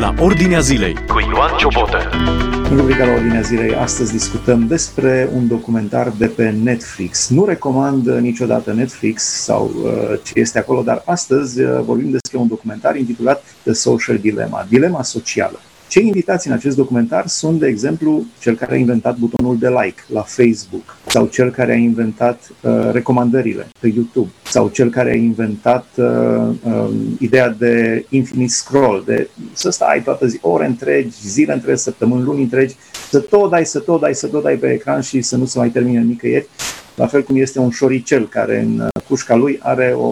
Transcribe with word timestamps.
la 0.00 0.14
Ordinea 0.18 0.60
Zilei 0.60 0.94
cu 0.94 1.20
Ioan 1.20 1.56
Ciobotă. 1.56 1.98
În 2.70 2.76
rubrica 2.76 3.04
la 3.04 3.12
Ordinea 3.12 3.40
Zilei, 3.40 3.74
astăzi 3.74 4.12
discutăm 4.12 4.66
despre 4.66 5.28
un 5.34 5.48
documentar 5.48 6.12
de 6.18 6.26
pe 6.26 6.50
Netflix. 6.50 7.28
Nu 7.28 7.44
recomand 7.44 8.08
niciodată 8.08 8.72
Netflix 8.72 9.22
sau 9.22 9.70
uh, 9.84 9.92
ce 10.22 10.32
este 10.34 10.58
acolo, 10.58 10.82
dar 10.82 11.02
astăzi 11.04 11.60
uh, 11.60 11.80
vorbim 11.84 12.10
despre 12.10 12.38
un 12.38 12.48
documentar 12.48 12.96
intitulat 12.96 13.44
The 13.62 13.72
Social 13.72 14.18
Dilemma, 14.18 14.66
dilema 14.68 15.02
socială. 15.02 15.60
Cei 15.90 16.06
invitați 16.06 16.46
în 16.46 16.52
acest 16.52 16.76
documentar 16.76 17.26
sunt, 17.26 17.58
de 17.58 17.66
exemplu, 17.66 18.24
cel 18.40 18.54
care 18.56 18.74
a 18.74 18.76
inventat 18.76 19.16
butonul 19.16 19.58
de 19.58 19.68
like 19.68 20.02
la 20.06 20.20
Facebook 20.20 20.96
sau 21.06 21.26
cel 21.26 21.50
care 21.50 21.72
a 21.72 21.76
inventat 21.76 22.50
uh, 22.62 22.90
recomandările 22.92 23.68
pe 23.80 23.88
YouTube 23.88 24.30
sau 24.44 24.68
cel 24.68 24.90
care 24.90 25.10
a 25.10 25.14
inventat 25.14 25.86
uh, 25.96 26.48
uh, 26.62 26.90
ideea 27.18 27.48
de 27.48 28.04
infinite 28.08 28.52
scroll, 28.52 29.02
de 29.06 29.28
să 29.52 29.70
stai 29.70 30.02
toată 30.02 30.26
zi, 30.26 30.38
ore 30.40 30.66
întregi, 30.66 31.28
zile 31.28 31.52
întregi, 31.52 31.80
săptămâni, 31.80 32.22
luni 32.22 32.42
întregi, 32.42 32.74
să 33.10 33.18
tot 33.18 33.50
dai, 33.50 33.66
să 33.66 33.78
tot 33.78 34.00
dai, 34.00 34.14
să 34.14 34.26
tot 34.26 34.42
dai 34.42 34.56
pe 34.56 34.72
ecran 34.72 35.00
și 35.00 35.22
să 35.22 35.36
nu 35.36 35.44
se 35.44 35.58
mai 35.58 35.68
termine 35.68 36.00
nicăieri, 36.00 36.48
la 36.94 37.06
fel 37.06 37.22
cum 37.22 37.36
este 37.36 37.58
un 37.58 37.70
șoricel 37.70 38.28
care 38.28 38.60
în 38.60 38.80
uh, 38.80 39.02
cușca 39.08 39.34
lui 39.34 39.58
are 39.62 39.92
o, 39.96 40.08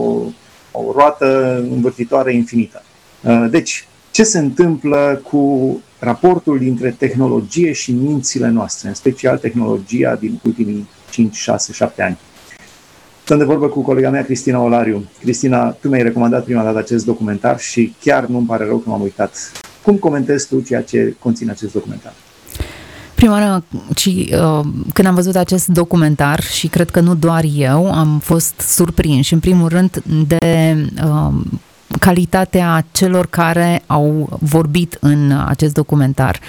o 0.73 0.93
roată 0.95 1.59
învârtitoare 1.71 2.35
infinită. 2.35 2.83
Uh, 3.23 3.47
deci, 3.51 3.88
ce 4.19 4.25
se 4.25 4.39
întâmplă 4.39 5.21
cu 5.31 5.81
raportul 5.99 6.59
dintre 6.59 6.91
tehnologie 6.99 7.73
și 7.73 7.93
mințile 7.93 8.49
noastre, 8.49 8.89
în 8.89 8.95
special 8.95 9.39
tehnologia 9.39 10.15
din 10.15 10.41
ultimii 10.45 10.89
5, 11.11 11.35
6, 11.35 11.73
7 11.73 12.03
ani. 12.03 12.19
Sunt 13.25 13.39
de 13.39 13.45
vorbă 13.45 13.67
cu 13.67 13.83
colega 13.83 14.11
mea, 14.11 14.25
Cristina 14.25 14.61
Olariu. 14.61 15.05
Cristina, 15.21 15.71
tu 15.71 15.89
mi-ai 15.89 16.03
recomandat 16.03 16.45
prima 16.45 16.63
dată 16.63 16.79
acest 16.79 17.05
documentar 17.05 17.61
și 17.61 17.95
chiar 18.01 18.27
nu-mi 18.27 18.47
pare 18.47 18.65
rău 18.65 18.77
că 18.77 18.89
m-am 18.89 19.01
uitat. 19.01 19.53
Cum 19.83 19.97
comentezi 19.97 20.49
tu 20.49 20.61
ceea 20.61 20.83
ce 20.83 21.17
conține 21.19 21.51
acest 21.51 21.73
documentar? 21.73 22.13
Prima 23.15 23.33
oară, 23.33 23.65
ci, 23.95 24.07
uh, 24.07 24.61
când 24.93 25.09
am 25.09 25.15
văzut 25.15 25.37
acest 25.37 25.67
documentar 25.67 26.43
și 26.43 26.69
cred 26.69 26.91
că 26.91 27.01
nu 27.01 27.15
doar 27.15 27.45
eu, 27.57 27.93
am 27.93 28.19
fost 28.19 28.61
surprins 28.61 29.31
în 29.31 29.41
primul 29.41 29.69
rând 29.69 30.03
de 30.27 30.77
uh, 31.05 31.35
calitatea 32.01 32.85
celor 32.93 33.27
care 33.27 33.83
au 33.87 34.39
vorbit 34.41 34.97
în 35.01 35.33
acest 35.47 35.75
documentar. 35.75 36.41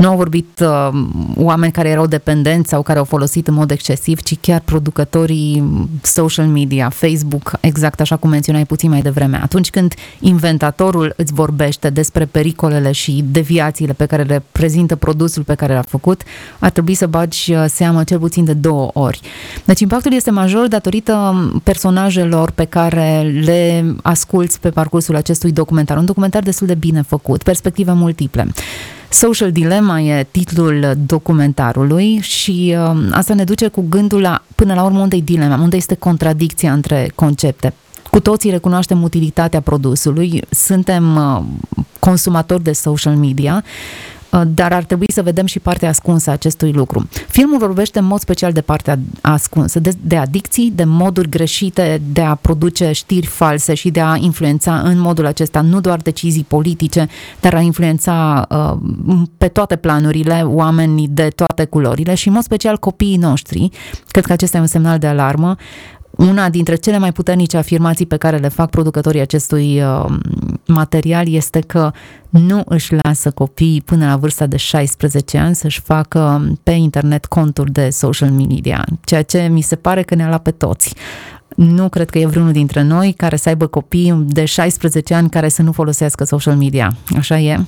Nu 0.00 0.08
au 0.08 0.16
vorbit 0.16 0.62
uh, 0.62 0.88
oameni 1.36 1.72
care 1.72 1.88
erau 1.88 2.06
dependenți 2.06 2.68
sau 2.68 2.82
care 2.82 2.98
au 2.98 3.04
folosit 3.04 3.48
în 3.48 3.54
mod 3.54 3.70
excesiv, 3.70 4.20
ci 4.20 4.38
chiar 4.40 4.60
producătorii 4.64 5.64
social 6.02 6.46
media, 6.46 6.88
Facebook, 6.88 7.52
exact 7.60 8.00
așa 8.00 8.16
cum 8.16 8.30
menționai 8.30 8.64
puțin 8.64 8.90
mai 8.90 9.00
devreme. 9.00 9.40
Atunci 9.42 9.70
când 9.70 9.94
inventatorul 10.20 11.12
îți 11.16 11.32
vorbește 11.32 11.90
despre 11.90 12.24
pericolele 12.24 12.92
și 12.92 13.24
deviațiile 13.30 13.92
pe 13.92 14.06
care 14.06 14.22
le 14.22 14.42
prezintă 14.52 14.96
produsul 14.96 15.42
pe 15.42 15.54
care 15.54 15.74
l-a 15.74 15.82
făcut, 15.82 16.22
ar 16.58 16.70
trebui 16.70 16.94
să 16.94 17.06
bagi 17.06 17.54
uh, 17.54 17.64
seamă 17.68 18.04
cel 18.04 18.18
puțin 18.18 18.44
de 18.44 18.52
două 18.52 18.90
ori. 18.92 19.20
Deci 19.64 19.80
impactul 19.80 20.12
este 20.12 20.30
major 20.30 20.68
datorită 20.68 21.34
personajelor 21.62 22.50
pe 22.50 22.64
care 22.64 23.20
le 23.44 23.94
asculți 24.02 24.60
pe 24.60 24.70
parcursul 24.70 25.16
acestui 25.16 25.52
documentar. 25.52 25.96
Un 25.96 26.04
documentar 26.04 26.42
destul 26.42 26.66
de 26.66 26.74
bine 26.74 27.02
făcut, 27.02 27.42
perspective 27.42 27.92
multiple. 27.92 28.46
Social 29.10 29.52
Dilemma 29.52 30.00
e 30.00 30.26
titlul 30.30 30.94
documentarului 31.06 32.18
și 32.18 32.76
uh, 32.78 33.08
asta 33.10 33.34
ne 33.34 33.44
duce 33.44 33.68
cu 33.68 33.84
gândul 33.88 34.20
la, 34.20 34.42
până 34.54 34.74
la 34.74 34.82
urmă, 34.82 35.00
unde 35.00 35.16
e 35.16 35.20
dilema, 35.20 35.62
unde 35.62 35.76
este 35.76 35.94
contradicția 35.94 36.72
între 36.72 37.10
concepte. 37.14 37.74
Cu 38.10 38.20
toții 38.20 38.50
recunoaștem 38.50 39.02
utilitatea 39.02 39.60
produsului, 39.60 40.42
suntem 40.50 41.16
uh, 41.16 41.42
consumatori 41.98 42.62
de 42.62 42.72
social 42.72 43.14
media, 43.16 43.64
Uh, 43.64 44.19
dar 44.46 44.72
ar 44.72 44.84
trebui 44.84 45.06
să 45.12 45.22
vedem 45.22 45.46
și 45.46 45.58
partea 45.58 45.88
ascunsă 45.88 46.30
a 46.30 46.32
acestui 46.32 46.72
lucru. 46.72 47.08
Filmul 47.28 47.58
vorbește 47.58 47.98
în 47.98 48.04
mod 48.04 48.20
special 48.20 48.52
de 48.52 48.60
partea 48.60 48.98
ascunsă, 49.20 49.80
de, 49.80 49.92
de 50.00 50.16
adicții, 50.16 50.72
de 50.74 50.84
moduri 50.84 51.28
greșite 51.28 52.02
de 52.12 52.20
a 52.20 52.34
produce 52.34 52.92
știri 52.92 53.26
false 53.26 53.74
și 53.74 53.90
de 53.90 54.00
a 54.00 54.16
influența 54.16 54.80
în 54.80 54.98
modul 54.98 55.26
acesta 55.26 55.60
nu 55.60 55.80
doar 55.80 55.98
decizii 55.98 56.44
politice, 56.48 57.08
dar 57.40 57.54
a 57.54 57.60
influența 57.60 58.46
uh, 58.50 59.22
pe 59.38 59.48
toate 59.48 59.76
planurile 59.76 60.42
oamenii 60.44 61.08
de 61.08 61.28
toate 61.28 61.64
culorile 61.64 62.14
și 62.14 62.28
în 62.28 62.34
mod 62.34 62.42
special 62.42 62.76
copiii 62.76 63.16
noștri. 63.16 63.70
Cred 64.08 64.26
că 64.26 64.32
acesta 64.32 64.56
e 64.56 64.60
un 64.60 64.66
semnal 64.66 64.98
de 64.98 65.06
alarmă 65.06 65.56
una 66.10 66.48
dintre 66.48 66.74
cele 66.74 66.98
mai 66.98 67.12
puternice 67.12 67.56
afirmații 67.56 68.06
pe 68.06 68.16
care 68.16 68.36
le 68.36 68.48
fac 68.48 68.70
producătorii 68.70 69.20
acestui 69.20 69.82
uh, 69.82 70.04
material 70.66 71.32
este 71.32 71.60
că 71.60 71.90
nu 72.28 72.62
își 72.66 72.94
lasă 73.02 73.30
copiii 73.30 73.80
până 73.80 74.06
la 74.06 74.16
vârsta 74.16 74.46
de 74.46 74.56
16 74.56 75.38
ani 75.38 75.54
să-și 75.54 75.80
facă 75.80 76.52
pe 76.62 76.70
internet 76.70 77.26
conturi 77.26 77.72
de 77.72 77.90
social 77.90 78.30
media, 78.30 78.84
ceea 79.04 79.22
ce 79.22 79.40
mi 79.40 79.60
se 79.60 79.76
pare 79.76 80.02
că 80.02 80.14
ne-a 80.14 80.28
luat 80.28 80.42
pe 80.42 80.50
toți. 80.50 80.94
Nu 81.56 81.88
cred 81.88 82.10
că 82.10 82.18
e 82.18 82.26
vreunul 82.26 82.52
dintre 82.52 82.82
noi 82.82 83.14
care 83.16 83.36
să 83.36 83.48
aibă 83.48 83.66
copii 83.66 84.24
de 84.26 84.44
16 84.44 85.14
ani 85.14 85.30
care 85.30 85.48
să 85.48 85.62
nu 85.62 85.72
folosească 85.72 86.24
social 86.24 86.56
media. 86.56 86.96
Așa 87.16 87.38
e? 87.38 87.60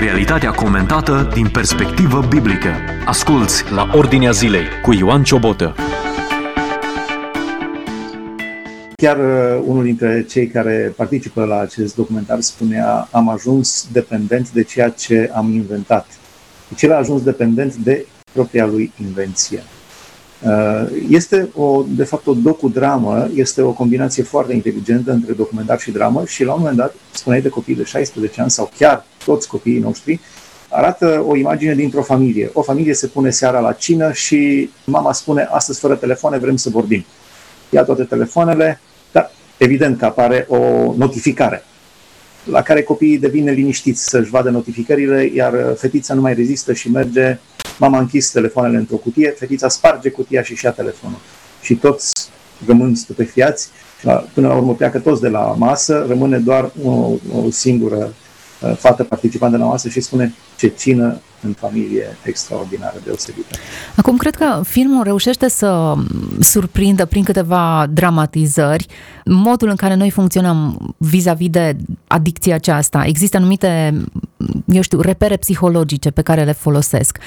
Realitatea 0.00 0.50
comentată 0.50 1.30
din 1.34 1.48
perspectivă 1.48 2.26
biblică. 2.28 2.68
Asculți 3.04 3.72
la 3.72 3.90
Ordinea 3.94 4.30
Zilei 4.30 4.64
cu 4.82 4.92
Ioan 4.92 5.22
Ciobotă. 5.22 5.74
Chiar 8.96 9.16
uh, 9.16 9.62
unul 9.66 9.84
dintre 9.84 10.24
cei 10.28 10.46
care 10.46 10.92
participă 10.96 11.44
la 11.44 11.58
acest 11.58 11.94
documentar 11.94 12.40
spunea 12.40 13.08
am 13.10 13.28
ajuns 13.28 13.88
dependent 13.92 14.50
de 14.50 14.62
ceea 14.62 14.88
ce 14.88 15.30
am 15.34 15.52
inventat. 15.52 16.06
Deci 16.68 16.82
el 16.82 16.92
a 16.92 16.96
ajuns 16.96 17.22
dependent 17.22 17.74
de 17.74 18.06
propria 18.32 18.66
lui 18.66 18.92
invenție. 19.00 19.62
Uh, 20.44 20.86
este, 21.08 21.48
o, 21.54 21.84
de 21.88 22.04
fapt, 22.04 22.26
o 22.26 22.34
docudramă, 22.34 23.28
este 23.34 23.62
o 23.62 23.70
combinație 23.70 24.22
foarte 24.22 24.52
inteligentă 24.52 25.12
între 25.12 25.32
documentar 25.32 25.80
și 25.80 25.90
dramă 25.90 26.24
și 26.26 26.44
la 26.44 26.52
un 26.52 26.58
moment 26.58 26.76
dat, 26.76 26.94
spuneai 27.10 27.42
de 27.42 27.48
copii 27.48 27.74
de 27.74 27.84
16 27.84 28.40
ani 28.40 28.50
sau 28.50 28.70
chiar 28.78 29.04
toți 29.24 29.48
copiii 29.48 29.78
noștri, 29.78 30.20
arată 30.68 31.24
o 31.26 31.36
imagine 31.36 31.74
dintr-o 31.74 32.02
familie. 32.02 32.50
O 32.52 32.62
familie 32.62 32.94
se 32.94 33.06
pune 33.06 33.30
seara 33.30 33.60
la 33.60 33.72
cină 33.72 34.12
și 34.12 34.70
mama 34.84 35.12
spune, 35.12 35.48
astăzi 35.50 35.80
fără 35.80 35.94
telefoane 35.94 36.38
vrem 36.38 36.56
să 36.56 36.70
vorbim. 36.70 37.04
Ia 37.70 37.82
toate 37.82 38.02
telefoanele, 38.04 38.80
dar 39.12 39.30
evident 39.56 39.98
că 39.98 40.04
apare 40.04 40.46
o 40.48 40.58
notificare 40.96 41.62
la 42.50 42.62
care 42.62 42.82
copiii 42.82 43.18
devin 43.18 43.50
liniștiți 43.50 44.08
să-și 44.08 44.30
vadă 44.30 44.50
notificările, 44.50 45.30
iar 45.34 45.74
fetița 45.76 46.14
nu 46.14 46.20
mai 46.20 46.34
rezistă 46.34 46.72
și 46.72 46.90
merge 46.90 47.38
Mama 47.78 47.96
a 47.96 48.00
închis 48.00 48.30
telefoanele 48.30 48.78
într-o 48.78 48.96
cutie, 48.96 49.30
fetița 49.30 49.68
sparge 49.68 50.10
cutia 50.10 50.42
și 50.42 50.56
și-a 50.56 50.70
telefonul. 50.70 51.18
Și 51.60 51.74
toți 51.74 52.30
rămân 52.66 52.94
stupefiați, 52.94 53.68
până 54.34 54.48
la 54.48 54.54
urmă 54.54 54.74
pleacă 54.74 54.98
toți 54.98 55.20
de 55.20 55.28
la 55.28 55.40
masă, 55.40 56.04
rămâne 56.08 56.38
doar 56.38 56.70
o, 56.84 56.90
o 57.32 57.50
singură 57.50 57.96
uh, 57.96 58.27
fată 58.76 59.04
participantă 59.04 59.56
la 59.56 59.64
masă 59.64 59.88
și 59.88 60.00
spune 60.00 60.34
ce 60.56 60.68
cină 60.68 61.20
în 61.42 61.52
familie 61.52 62.16
extraordinară, 62.22 62.96
deosebită. 63.04 63.56
Acum, 63.96 64.16
cred 64.16 64.34
că 64.34 64.60
filmul 64.64 65.02
reușește 65.02 65.48
să 65.48 65.94
surprindă 66.40 67.04
prin 67.04 67.24
câteva 67.24 67.86
dramatizări 67.92 68.86
modul 69.24 69.68
în 69.68 69.76
care 69.76 69.94
noi 69.94 70.10
funcționăm 70.10 70.78
vis-a-vis 70.96 71.50
de 71.50 71.76
adicția 72.06 72.54
aceasta. 72.54 73.04
Există 73.06 73.36
anumite 73.36 74.02
eu 74.66 74.80
știu, 74.80 75.00
repere 75.00 75.36
psihologice 75.36 76.10
pe 76.10 76.22
care 76.22 76.44
le 76.44 76.52
folosesc. 76.52 77.18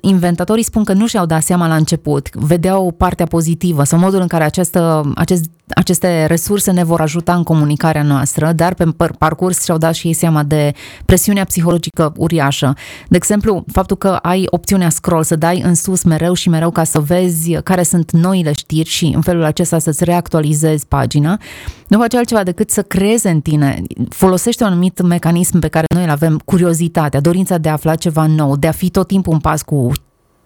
Inventatorii 0.00 0.64
spun 0.64 0.84
că 0.84 0.92
nu 0.92 1.06
și-au 1.06 1.26
dat 1.26 1.42
seama 1.42 1.66
la 1.66 1.76
început, 1.76 2.34
vedeau 2.34 2.94
partea 2.96 3.26
pozitivă 3.26 3.84
sau 3.84 3.98
modul 3.98 4.20
în 4.20 4.26
care 4.26 4.44
această, 4.44 5.12
acest, 5.14 5.44
aceste 5.74 6.26
resurse 6.26 6.70
ne 6.70 6.84
vor 6.84 7.00
ajuta 7.00 7.34
în 7.34 7.42
comunicarea 7.42 8.02
noastră, 8.02 8.52
dar 8.52 8.74
pe 8.74 8.84
parcurs 9.18 9.64
și-au 9.64 9.78
dat 9.78 9.94
și 9.94 10.06
ei 10.06 10.12
seama 10.12 10.42
de 10.42 10.72
presiunea 11.04 11.44
psihologică 11.44 12.12
uriașă. 12.16 12.74
De 13.08 13.16
exemplu, 13.16 13.64
faptul 13.72 13.96
că 13.96 14.08
ai 14.08 14.46
opțiunea 14.50 14.88
scroll, 14.88 15.22
să 15.22 15.36
dai 15.36 15.60
în 15.60 15.74
sus 15.74 16.02
mereu 16.02 16.32
și 16.32 16.48
mereu 16.48 16.70
ca 16.70 16.84
să 16.84 17.00
vezi 17.00 17.52
care 17.62 17.82
sunt 17.82 18.10
noile 18.10 18.52
știri 18.52 18.88
și 18.88 19.12
în 19.14 19.20
felul 19.20 19.44
acesta 19.44 19.78
să-ți 19.78 20.04
reactualizezi 20.04 20.86
pagina, 20.86 21.40
nu 21.88 21.98
face 21.98 22.16
altceva 22.16 22.42
decât 22.42 22.70
să 22.70 22.82
creeze 22.82 23.28
în 23.28 23.40
tine, 23.40 23.82
folosește 24.08 24.64
un 24.64 24.70
anumit 24.70 25.02
mecanism 25.02 25.58
pe 25.58 25.68
care 25.68 25.86
noi 25.94 26.04
îl 26.04 26.10
avem, 26.10 26.40
curiozitatea, 26.44 27.20
dorința 27.20 27.58
de 27.58 27.68
a 27.68 27.72
afla 27.72 27.94
ceva 27.94 28.26
nou, 28.26 28.56
de 28.56 28.66
a 28.66 28.72
fi 28.72 28.90
tot 28.90 29.06
timpul 29.06 29.32
în 29.32 29.38
pas 29.38 29.62
cu 29.62 29.92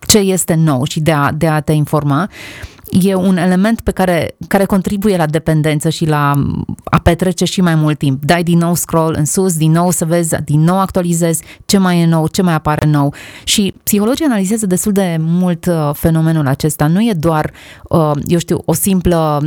ce 0.07 0.19
este 0.19 0.55
nou 0.55 0.85
și 0.85 1.01
de 1.01 1.13
a, 1.13 1.33
de 1.33 1.49
a 1.49 1.61
te 1.61 1.73
informa, 1.73 2.31
e 2.91 3.15
un 3.15 3.37
element 3.37 3.81
pe 3.81 3.91
care, 3.91 4.37
care 4.49 4.65
contribuie 4.65 5.17
la 5.17 5.27
dependență 5.27 5.89
și 5.89 6.07
la 6.07 6.33
a 6.85 6.99
petrece 6.99 7.45
și 7.45 7.61
mai 7.61 7.75
mult 7.75 7.99
timp. 7.99 8.25
Dai 8.25 8.43
din 8.43 8.59
nou 8.59 8.75
scroll 8.75 9.15
în 9.19 9.25
sus, 9.25 9.57
din 9.57 9.71
nou 9.71 9.91
să 9.91 10.05
vezi, 10.05 10.35
din 10.45 10.61
nou 10.61 10.81
actualizezi 10.81 11.43
ce 11.65 11.79
mai 11.79 12.01
e 12.01 12.07
nou, 12.07 12.27
ce 12.27 12.43
mai 12.43 12.55
apare 12.55 12.87
nou. 12.87 13.15
Și 13.45 13.75
psihologii 13.83 14.25
analizează 14.25 14.67
destul 14.67 14.93
de 14.93 15.17
mult 15.21 15.67
uh, 15.67 15.91
fenomenul 15.93 16.47
acesta. 16.47 16.87
Nu 16.87 17.01
e 17.01 17.13
doar, 17.13 17.51
uh, 17.89 18.11
eu 18.27 18.39
știu, 18.39 18.63
o 18.65 18.73
simplă 18.73 19.41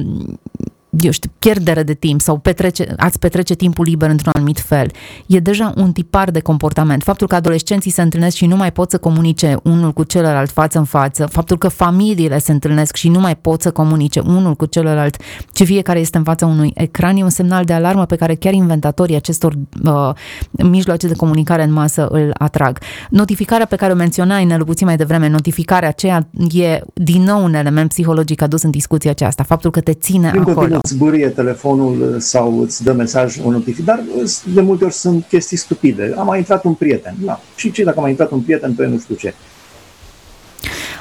eu 0.90 1.12
știu, 1.12 1.30
pierdere 1.40 1.84
de 1.84 1.94
timp 1.94 2.22
sau 2.22 2.38
petrece, 2.38 2.94
ați 2.98 3.20
petrece 3.20 3.54
timpul 3.54 3.86
liber 3.86 4.10
într-un 4.10 4.32
anumit 4.36 4.60
fel. 4.60 4.92
E 5.26 5.40
deja 5.40 5.74
un 5.76 5.92
tipar 5.92 6.32
de 6.32 6.40
comportament. 6.40 7.04
Faptul 7.04 7.28
că 7.28 7.36
adolescenții 7.36 7.92
se 7.92 8.02
întâlnesc 8.02 8.36
și 8.36 8.46
nu 8.46 8.56
mai 8.56 8.72
pot 8.72 8.90
să 8.90 8.98
comunice 8.98 9.58
unul 9.64 9.92
cu 9.92 10.04
celălalt 10.04 10.50
față 10.50 10.78
în 10.78 10.84
față, 10.84 11.26
faptul 11.26 11.58
că 11.58 11.68
familiile 11.68 12.40
se 12.40 12.52
întâlnesc 12.52 12.96
și 12.96 13.10
nu 13.10 13.20
mai 13.20 13.36
pot 13.36 13.62
să 13.62 13.72
comunice 13.72 14.20
unul 14.20 14.56
cu 14.56 14.66
celălalt, 14.66 15.18
ci 15.52 15.64
fiecare 15.64 16.00
este 16.00 16.18
în 16.18 16.24
fața 16.24 16.46
unui 16.46 16.72
ecran, 16.76 17.18
e 17.18 17.24
un 17.24 17.30
semnal 17.30 17.66
de 17.66 17.74
alarmă 17.74 18.06
pe 18.06 18.16
care 18.16 18.36
chiar 18.36 18.54
inventatorii 18.54 19.16
acestor 19.16 19.54
uh, 19.84 20.10
mijloace 20.52 21.08
de 21.08 21.16
comunicare 21.16 21.64
în 21.64 21.72
masă 21.72 22.08
îl 22.08 22.34
atrag. 22.38 22.80
Notificarea 23.10 23.66
pe 23.66 23.76
care 23.76 23.92
o 23.92 23.96
menționai, 23.96 24.46
Nelu, 24.46 24.64
puțin 24.64 24.88
mai 24.88 24.96
devreme, 24.96 25.28
notificarea 25.28 25.90
aceea 25.90 26.28
e 26.52 26.82
din 26.94 27.24
nou 27.24 27.44
un 27.44 27.54
element 27.54 27.90
psihologic 27.90 28.42
adus 28.42 28.62
în 28.62 28.72
discuția 28.72 29.12
aceasta. 29.12 29.44
Faptul 29.44 29.72
că 29.72 29.82
te 29.82 29.94
ține 29.94 30.32
Din 30.32 30.42
acolo 30.42 30.79
îți 30.82 30.94
zburie 30.94 31.28
telefonul 31.28 32.16
sau 32.20 32.62
îți 32.62 32.84
dă 32.84 32.94
mesaj 32.94 33.38
o 33.46 33.52
notificare, 33.52 34.02
dar 34.16 34.26
de 34.54 34.62
multe 34.62 34.84
ori 34.84 34.94
sunt 34.94 35.26
chestii 35.26 35.58
stupide. 35.58 36.14
A 36.18 36.22
mai 36.22 36.38
intrat 36.38 36.64
un 36.64 36.74
prieten. 36.74 37.16
Da. 37.26 37.42
Și 37.56 37.72
ce 37.72 37.84
dacă 37.84 37.98
a 37.98 38.02
mai 38.02 38.10
intrat 38.10 38.32
un 38.32 38.40
prieten 38.40 38.74
pe 38.74 38.86
nu 38.86 39.00
știu 39.00 39.16
ce? 39.16 39.34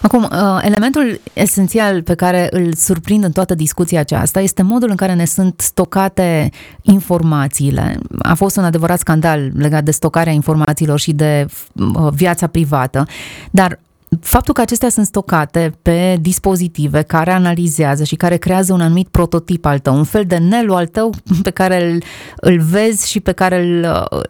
Acum, 0.03 0.23
uh, 0.23 0.61
elementul 0.63 1.21
esențial 1.33 2.03
pe 2.03 2.15
care 2.15 2.49
îl 2.51 2.75
surprind 2.75 3.25
în 3.25 3.33
toată 3.33 3.55
discuția 3.55 4.01
aceasta 4.01 4.41
este 4.41 4.63
modul 4.63 4.91
în 4.91 4.97
care 4.97 5.15
ne 5.15 5.25
sunt 5.25 5.61
stocate 5.61 6.51
informațiile. 6.83 7.99
A 8.19 8.35
fost 8.35 8.57
un 8.57 8.65
adevărat 8.65 8.99
scandal 8.99 9.51
legat 9.55 9.85
de 9.85 9.91
stocarea 9.91 10.33
informațiilor 10.33 10.99
și 10.99 11.13
de 11.13 11.47
uh, 11.75 12.13
viața 12.13 12.47
privată, 12.47 13.07
dar 13.51 13.79
faptul 14.21 14.55
că 14.55 14.61
acestea 14.61 14.89
sunt 14.89 15.07
stocate 15.07 15.73
pe 15.83 16.17
dispozitive 16.21 17.03
care 17.03 17.31
analizează 17.31 18.05
și 18.05 18.17
care 18.17 18.37
creează 18.37 18.73
un 18.73 18.81
anumit 18.81 19.09
prototip 19.09 19.65
al 19.65 19.79
tău, 19.79 19.97
un 19.97 20.05
fel 20.05 20.25
de 20.25 20.37
nelu 20.37 20.75
al 20.75 20.87
tău 20.87 21.15
pe 21.43 21.51
care 21.51 21.91
îl, 21.91 22.03
îl 22.37 22.61
vezi 22.61 23.11
și 23.11 23.21
pe 23.21 23.33
care 23.33 23.61
îl 23.63 23.85
uh, 24.13 24.21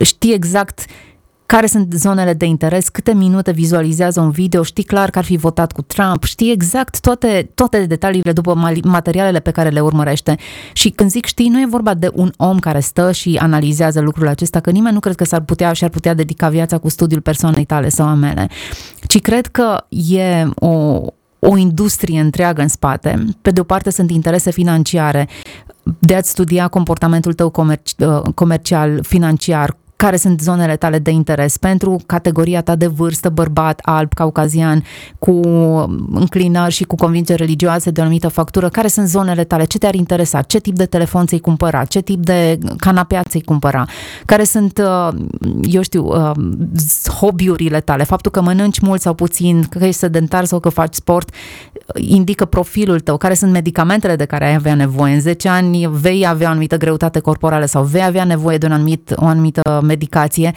știi 0.00 0.32
exact 0.32 0.84
care 1.50 1.66
sunt 1.66 1.92
zonele 1.92 2.32
de 2.32 2.44
interes, 2.44 2.88
câte 2.88 3.14
minute 3.14 3.50
vizualizează 3.50 4.20
un 4.20 4.30
video, 4.30 4.62
știi 4.62 4.84
clar 4.84 5.10
că 5.10 5.18
ar 5.18 5.24
fi 5.24 5.36
votat 5.36 5.72
cu 5.72 5.82
Trump, 5.82 6.24
știi 6.24 6.52
exact 6.52 7.00
toate, 7.00 7.50
toate 7.54 7.86
detaliile 7.86 8.32
după 8.32 8.54
materialele 8.84 9.40
pe 9.40 9.50
care 9.50 9.68
le 9.68 9.80
urmărește. 9.80 10.36
Și 10.72 10.90
când 10.90 11.10
zic 11.10 11.24
știi, 11.24 11.48
nu 11.48 11.60
e 11.60 11.66
vorba 11.68 11.94
de 11.94 12.10
un 12.12 12.32
om 12.36 12.58
care 12.58 12.80
stă 12.80 13.12
și 13.12 13.38
analizează 13.40 14.00
lucrul 14.00 14.28
acesta, 14.28 14.60
că 14.60 14.70
nimeni 14.70 14.94
nu 14.94 15.00
cred 15.00 15.14
că 15.14 15.24
s-ar 15.24 15.40
putea 15.40 15.72
și 15.72 15.84
ar 15.84 15.90
putea 15.90 16.14
dedica 16.14 16.48
viața 16.48 16.78
cu 16.78 16.88
studiul 16.88 17.20
persoanei 17.20 17.64
tale 17.64 17.88
sau 17.88 18.06
a 18.06 18.14
mele, 18.14 18.48
ci 19.10 19.20
cred 19.20 19.46
că 19.46 19.84
e 19.88 20.46
o, 20.54 21.00
o 21.38 21.56
industrie 21.56 22.20
întreagă 22.20 22.62
în 22.62 22.68
spate. 22.68 23.24
Pe 23.42 23.50
de 23.50 23.60
o 23.60 23.64
parte 23.64 23.90
sunt 23.90 24.10
interese 24.10 24.50
financiare 24.50 25.28
de 25.98 26.14
a-ți 26.14 26.30
studia 26.30 26.68
comportamentul 26.68 27.32
tău 27.32 27.50
comerci, 27.50 27.94
uh, 27.98 28.22
comercial, 28.34 29.02
financiar, 29.02 29.76
care 30.00 30.16
sunt 30.16 30.40
zonele 30.40 30.76
tale 30.76 30.98
de 30.98 31.10
interes? 31.10 31.56
Pentru 31.56 32.00
categoria 32.06 32.62
ta 32.62 32.74
de 32.74 32.86
vârstă, 32.86 33.28
bărbat, 33.28 33.80
alb, 33.82 34.12
caucazian, 34.12 34.84
cu 35.18 35.40
înclinări 36.12 36.72
și 36.72 36.84
cu 36.84 36.94
convingeri 36.94 37.38
religioase 37.38 37.90
de 37.90 38.00
o 38.00 38.02
anumită 38.02 38.28
factură, 38.28 38.68
care 38.68 38.88
sunt 38.88 39.08
zonele 39.08 39.44
tale, 39.44 39.64
ce 39.64 39.78
te-ar 39.78 39.94
interesa, 39.94 40.42
ce 40.42 40.60
tip 40.60 40.74
de 40.74 40.86
telefon 40.86 41.26
ți-ai 41.26 41.40
cumpăra, 41.40 41.84
ce 41.84 42.00
tip 42.00 42.24
de 42.24 42.58
canapea 42.76 43.22
ți-ai 43.22 43.42
cumpăra, 43.42 43.86
care 44.24 44.44
sunt, 44.44 44.78
uh, 44.78 45.08
eu 45.62 45.82
știu, 45.82 46.04
uh, 46.06 46.30
hobby-urile 47.20 47.80
tale, 47.80 48.04
faptul 48.04 48.30
că 48.30 48.40
mănânci 48.40 48.80
mult 48.80 49.00
sau 49.00 49.14
puțin, 49.14 49.62
că 49.62 49.84
ești 49.84 50.00
sedentar 50.00 50.44
sau 50.44 50.60
că 50.60 50.68
faci 50.68 50.94
sport, 50.94 51.34
indică 51.94 52.44
profilul 52.44 53.00
tău, 53.00 53.16
care 53.16 53.34
sunt 53.34 53.52
medicamentele 53.52 54.16
de 54.16 54.24
care 54.24 54.46
ai 54.46 54.54
avea 54.54 54.74
nevoie. 54.74 55.14
În 55.14 55.20
10 55.20 55.48
ani 55.48 55.88
vei 55.92 56.26
avea 56.26 56.46
o 56.46 56.50
anumită 56.50 56.76
greutate 56.76 57.20
corporală 57.20 57.64
sau 57.64 57.82
vei 57.82 58.04
avea 58.04 58.24
nevoie 58.24 58.58
de 58.58 58.66
un 58.66 58.72
anumit, 58.72 59.12
o 59.16 59.26
anumită 59.26 59.80
medicație 59.82 60.54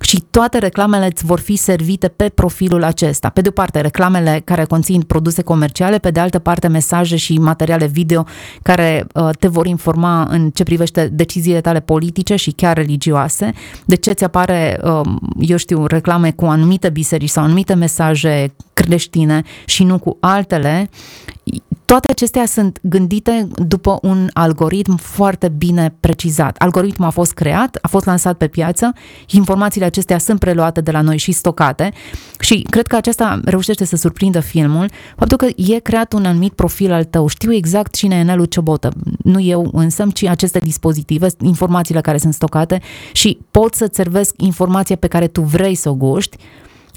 și 0.00 0.24
toate 0.30 0.58
reclamele 0.58 1.06
îți 1.06 1.24
vor 1.24 1.40
fi 1.40 1.56
servite 1.56 2.08
pe 2.08 2.28
profilul 2.28 2.84
acesta. 2.84 3.28
Pe 3.28 3.40
de 3.40 3.48
o 3.48 3.50
parte, 3.50 3.80
reclamele 3.80 4.42
care 4.44 4.64
conțin 4.64 5.00
produse 5.00 5.42
comerciale, 5.42 5.98
pe 5.98 6.10
de 6.10 6.20
altă 6.20 6.38
parte, 6.38 6.68
mesaje 6.68 7.16
și 7.16 7.38
materiale 7.38 7.86
video 7.86 8.26
care 8.62 9.06
uh, 9.14 9.28
te 9.38 9.48
vor 9.48 9.66
informa 9.66 10.26
în 10.30 10.50
ce 10.50 10.62
privește 10.62 11.08
deciziile 11.12 11.60
tale 11.60 11.80
politice 11.80 12.36
și 12.36 12.50
chiar 12.50 12.76
religioase, 12.76 13.52
de 13.84 13.94
ce 13.94 14.12
ți 14.12 14.24
apare, 14.24 14.80
uh, 14.82 15.00
eu 15.38 15.56
știu, 15.56 15.86
reclame 15.86 16.30
cu 16.30 16.44
anumite 16.44 16.90
biserici 16.90 17.30
sau 17.30 17.44
anumite 17.44 17.74
mesaje 17.74 18.52
creștine 18.84 19.42
și 19.64 19.84
nu 19.84 19.98
cu 19.98 20.16
altele, 20.20 20.90
toate 21.84 22.10
acestea 22.10 22.46
sunt 22.46 22.78
gândite 22.82 23.48
după 23.66 23.98
un 24.02 24.28
algoritm 24.32 24.96
foarte 24.96 25.48
bine 25.48 25.94
precizat. 26.00 26.56
Algoritmul 26.58 27.08
a 27.08 27.10
fost 27.10 27.32
creat, 27.32 27.78
a 27.80 27.88
fost 27.88 28.04
lansat 28.04 28.36
pe 28.36 28.46
piață, 28.46 28.92
informațiile 29.30 29.86
acestea 29.86 30.18
sunt 30.18 30.38
preluate 30.38 30.80
de 30.80 30.90
la 30.90 31.00
noi 31.00 31.18
și 31.18 31.32
stocate 31.32 31.92
și 32.40 32.66
cred 32.70 32.86
că 32.86 32.96
acesta 32.96 33.40
reușește 33.44 33.84
să 33.84 33.96
surprindă 33.96 34.40
filmul, 34.40 34.90
faptul 35.16 35.36
că 35.36 35.46
e 35.56 35.78
creat 35.78 36.12
un 36.12 36.24
anumit 36.24 36.52
profil 36.52 36.92
al 36.92 37.04
tău. 37.04 37.26
Știu 37.26 37.52
exact 37.52 37.94
cine 37.94 38.16
e 38.16 38.22
Nelu 38.22 38.44
Ciobotă, 38.44 38.92
nu 39.22 39.40
eu 39.40 39.70
însă, 39.72 40.06
ci 40.12 40.24
aceste 40.24 40.58
dispozitive, 40.58 41.26
informațiile 41.40 42.00
care 42.00 42.18
sunt 42.18 42.34
stocate 42.34 42.80
și 43.12 43.38
pot 43.50 43.74
să-ți 43.74 43.96
servesc 43.96 44.34
informația 44.36 44.96
pe 44.96 45.06
care 45.06 45.26
tu 45.26 45.40
vrei 45.40 45.74
să 45.74 45.88
o 45.88 45.94
guști, 45.94 46.36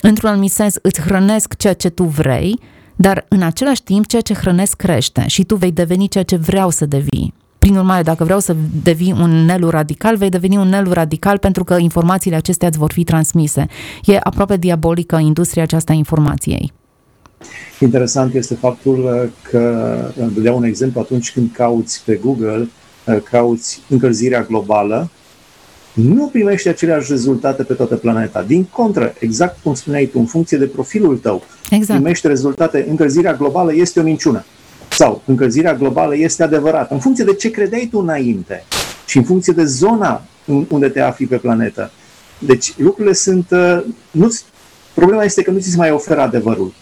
într-un 0.02 0.30
anumit 0.30 0.52
sens 0.52 0.76
îți 0.82 1.02
hrănesc 1.02 1.58
ceea 1.58 1.74
ce 1.74 1.90
tu 1.90 2.04
vrei, 2.04 2.60
dar 2.96 3.26
în 3.28 3.42
același 3.42 3.84
timp 3.84 4.08
ceea 4.08 4.22
ce 4.22 4.34
hrănesc 4.34 4.76
crește 4.76 5.24
și 5.28 5.44
tu 5.44 5.56
vei 5.56 5.72
deveni 5.72 6.08
ceea 6.08 6.24
ce 6.24 6.36
vreau 6.36 6.70
să 6.70 6.86
devii. 6.86 7.34
Prin 7.60 7.76
urmare, 7.76 8.04
dacă 8.04 8.24
vreau 8.24 8.40
să 8.40 8.56
devii 8.84 9.12
un 9.12 9.46
nelu 9.46 9.70
radical, 9.70 10.18
vei 10.18 10.30
deveni 10.30 10.58
un 10.58 10.68
nelu 10.68 10.92
radical 10.92 11.38
pentru 11.38 11.64
că 11.64 11.78
informațiile 11.78 12.36
acestea 12.36 12.68
îți 12.68 12.78
vor 12.78 12.92
fi 12.92 13.04
transmise. 13.04 13.68
E 14.06 14.20
aproape 14.24 14.58
diabolică 14.58 15.18
industria 15.18 15.64
aceasta 15.64 15.94
a 15.94 15.96
informației. 15.96 16.74
Interesant 17.80 18.34
este 18.34 18.56
faptul 18.56 19.30
că, 19.42 19.96
îmi 20.16 20.44
dau 20.44 20.58
un 20.58 20.64
exemplu, 20.64 21.00
atunci 21.00 21.32
când 21.32 21.50
cauți 21.54 22.02
pe 22.06 22.20
Google, 22.24 22.70
cauți 23.32 23.82
încălzirea 23.90 24.44
globală, 24.44 25.10
nu 26.04 26.28
primești 26.28 26.68
aceleași 26.68 27.12
rezultate 27.12 27.64
pe 27.64 27.74
toată 27.74 27.96
planeta. 27.96 28.42
Din 28.42 28.64
contră, 28.64 29.14
exact 29.20 29.58
cum 29.64 29.74
spuneai 29.74 30.06
tu, 30.06 30.20
în 30.20 30.26
funcție 30.26 30.58
de 30.58 30.66
profilul 30.66 31.18
tău, 31.18 31.44
exact. 31.70 32.00
primești 32.00 32.28
rezultate. 32.28 32.86
Încălzirea 32.90 33.34
globală 33.34 33.74
este 33.76 34.00
o 34.00 34.04
minciună. 34.04 34.44
Sau 34.90 35.22
încălzirea 35.26 35.74
globală 35.74 36.16
este 36.18 36.44
adevărată. 36.44 36.94
În 36.94 37.00
funcție 37.00 37.24
de 37.24 37.34
ce 37.34 37.52
credeai 37.52 37.88
tu 37.92 38.00
înainte 38.00 38.64
și 39.06 39.18
în 39.18 39.24
funcție 39.24 39.54
de 39.54 39.66
zona 39.66 40.22
unde 40.68 40.90
te 40.90 41.02
afli 41.02 41.26
pe 41.26 41.36
planetă. 41.36 41.92
Deci 42.40 42.74
lucrurile 42.78 43.14
sunt... 43.14 43.48
Uh, 43.52 43.84
nu, 44.12 44.30
problema 44.94 45.24
este 45.24 45.42
că 45.42 45.52
nu 45.52 45.60
ți 45.60 45.70
se 45.70 45.78
mai 45.78 45.92
oferă 45.92 46.22
adevărul, 46.22 46.74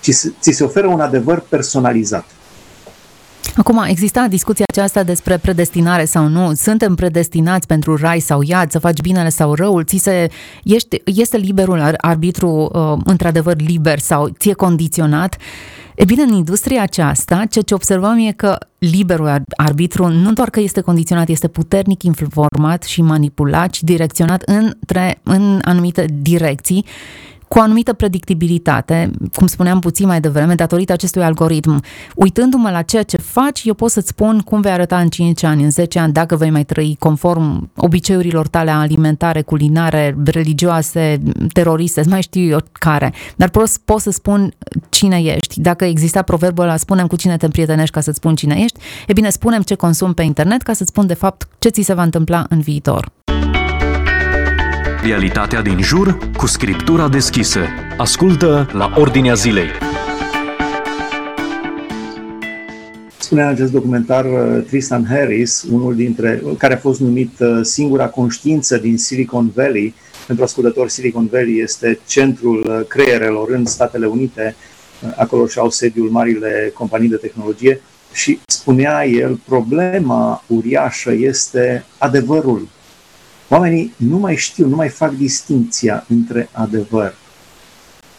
ci 0.00 0.10
ți 0.40 0.50
se 0.50 0.64
oferă 0.64 0.86
un 0.86 1.00
adevăr 1.00 1.44
personalizat. 1.48 2.24
Acum, 3.56 3.84
exista 3.86 4.26
discuția 4.28 4.64
aceasta 4.68 5.02
despre 5.02 5.36
predestinare 5.36 6.04
sau 6.04 6.26
nu. 6.26 6.52
Suntem 6.54 6.94
predestinați 6.94 7.66
pentru 7.66 7.96
rai 7.96 8.20
sau 8.20 8.42
iad, 8.42 8.70
să 8.70 8.78
faci 8.78 9.00
binele 9.00 9.28
sau 9.28 9.54
răul? 9.54 9.84
Ți 9.84 9.96
se, 9.96 10.30
ești, 10.64 11.02
este 11.04 11.36
liberul 11.36 11.94
arbitru 11.96 12.70
uh, 12.72 12.98
într-adevăr 13.04 13.60
liber 13.60 13.98
sau 13.98 14.28
ți-e 14.28 14.52
condiționat? 14.52 15.36
E 15.94 16.04
bine, 16.04 16.22
în 16.22 16.34
industria 16.34 16.82
aceasta, 16.82 17.44
ceea 17.50 17.64
ce 17.64 17.74
observăm 17.74 18.18
e 18.18 18.32
că 18.32 18.58
liberul 18.78 19.42
arbitru 19.56 20.08
nu 20.08 20.32
doar 20.32 20.50
că 20.50 20.60
este 20.60 20.80
condiționat, 20.80 21.28
este 21.28 21.48
puternic 21.48 22.02
informat 22.02 22.82
și 22.82 23.02
manipulat 23.02 23.74
și 23.74 23.84
direcționat 23.84 24.42
între, 24.42 25.20
în 25.22 25.58
anumite 25.64 26.04
direcții 26.20 26.84
cu 27.52 27.58
o 27.58 27.62
anumită 27.62 27.92
predictibilitate, 27.92 29.10
cum 29.34 29.46
spuneam 29.46 29.78
puțin 29.78 30.06
mai 30.06 30.20
devreme, 30.20 30.54
datorită 30.54 30.92
acestui 30.92 31.22
algoritm. 31.22 31.82
Uitându-mă 32.14 32.70
la 32.70 32.82
ceea 32.82 33.02
ce 33.02 33.16
faci, 33.16 33.60
eu 33.64 33.74
pot 33.74 33.90
să-ți 33.90 34.08
spun 34.08 34.40
cum 34.40 34.60
vei 34.60 34.72
arăta 34.72 34.98
în 34.98 35.08
5 35.08 35.42
ani, 35.42 35.64
în 35.64 35.70
10 35.70 35.98
ani, 35.98 36.12
dacă 36.12 36.36
vei 36.36 36.50
mai 36.50 36.64
trăi 36.64 36.96
conform 36.98 37.70
obiceiurilor 37.76 38.48
tale 38.48 38.70
alimentare, 38.70 39.42
culinare, 39.42 40.16
religioase, 40.24 41.22
teroriste, 41.52 42.02
mai 42.08 42.22
știu 42.22 42.42
eu 42.42 42.58
care. 42.72 43.12
Dar 43.36 43.48
pot, 43.48 43.70
pot 43.84 44.00
să 44.00 44.10
spun 44.10 44.54
cine 44.88 45.22
ești. 45.22 45.60
Dacă 45.60 45.84
exista 45.84 46.22
proverbul 46.22 46.64
ăla, 46.64 46.76
spunem 46.76 47.06
cu 47.06 47.16
cine 47.16 47.36
te 47.36 47.44
împrietenești 47.44 47.94
ca 47.94 48.00
să-ți 48.00 48.16
spun 48.16 48.34
cine 48.34 48.54
ești, 48.58 48.78
e 49.06 49.12
bine, 49.12 49.30
spunem 49.30 49.62
ce 49.62 49.74
consum 49.74 50.12
pe 50.12 50.22
internet 50.22 50.62
ca 50.62 50.72
să-ți 50.72 50.90
spun 50.90 51.06
de 51.06 51.14
fapt 51.14 51.48
ce 51.58 51.68
ți 51.68 51.82
se 51.82 51.94
va 51.94 52.02
întâmpla 52.02 52.46
în 52.48 52.60
viitor. 52.60 53.12
Realitatea 55.02 55.62
din 55.62 55.82
jur 55.82 56.18
cu 56.36 56.46
scriptura 56.46 57.08
deschisă. 57.08 57.60
Ascultă 57.96 58.68
la 58.72 58.92
Ordinea 58.96 59.34
Zilei. 59.34 59.68
Spunea 63.18 63.46
în 63.46 63.52
acest 63.52 63.72
documentar 63.72 64.24
uh, 64.24 64.64
Tristan 64.66 65.06
Harris, 65.06 65.66
unul 65.70 65.94
dintre 65.94 66.42
care 66.58 66.74
a 66.74 66.76
fost 66.76 67.00
numit 67.00 67.38
uh, 67.38 67.60
singura 67.62 68.08
conștiință 68.08 68.76
din 68.76 68.98
Silicon 68.98 69.50
Valley. 69.54 69.94
Pentru 70.26 70.44
ascultători, 70.44 70.90
Silicon 70.90 71.28
Valley 71.32 71.60
este 71.60 72.00
centrul 72.06 72.64
uh, 72.68 72.86
creierelor 72.86 73.50
în 73.50 73.66
Statele 73.66 74.06
Unite. 74.06 74.56
Acolo 75.16 75.46
și-au 75.46 75.70
sediul 75.70 76.10
marile 76.10 76.70
companii 76.74 77.08
de 77.08 77.16
tehnologie. 77.16 77.80
și 78.12 78.38
spunea 78.46 79.06
el, 79.06 79.40
problema 79.48 80.44
uriașă 80.46 81.12
este 81.12 81.84
adevărul. 81.98 82.68
Oamenii 83.52 83.94
nu 83.96 84.18
mai 84.18 84.36
știu, 84.36 84.66
nu 84.66 84.76
mai 84.76 84.88
fac 84.88 85.16
distinția 85.16 86.04
între 86.08 86.48
adevăr. 86.52 87.14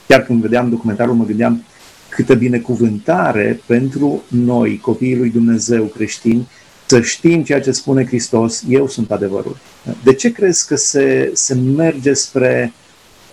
Chiar 0.07 0.21
când 0.21 0.41
vedeam 0.41 0.69
documentarul, 0.69 1.13
mă 1.13 1.25
gândeam 1.25 1.63
câtă 2.09 2.33
binecuvântare 2.33 3.61
pentru 3.65 4.23
noi, 4.27 4.79
copiii 4.79 5.17
lui 5.17 5.29
Dumnezeu 5.29 5.83
creștini, 5.83 6.47
să 6.85 7.01
știm 7.01 7.43
ceea 7.43 7.61
ce 7.61 7.71
spune 7.71 8.05
Hristos, 8.05 8.63
eu 8.69 8.88
sunt 8.88 9.11
adevărul. 9.11 9.57
De 10.03 10.13
ce 10.13 10.31
crezi 10.31 10.67
că 10.67 10.75
se, 10.75 11.31
se 11.33 11.53
merge 11.53 12.13
spre 12.13 12.73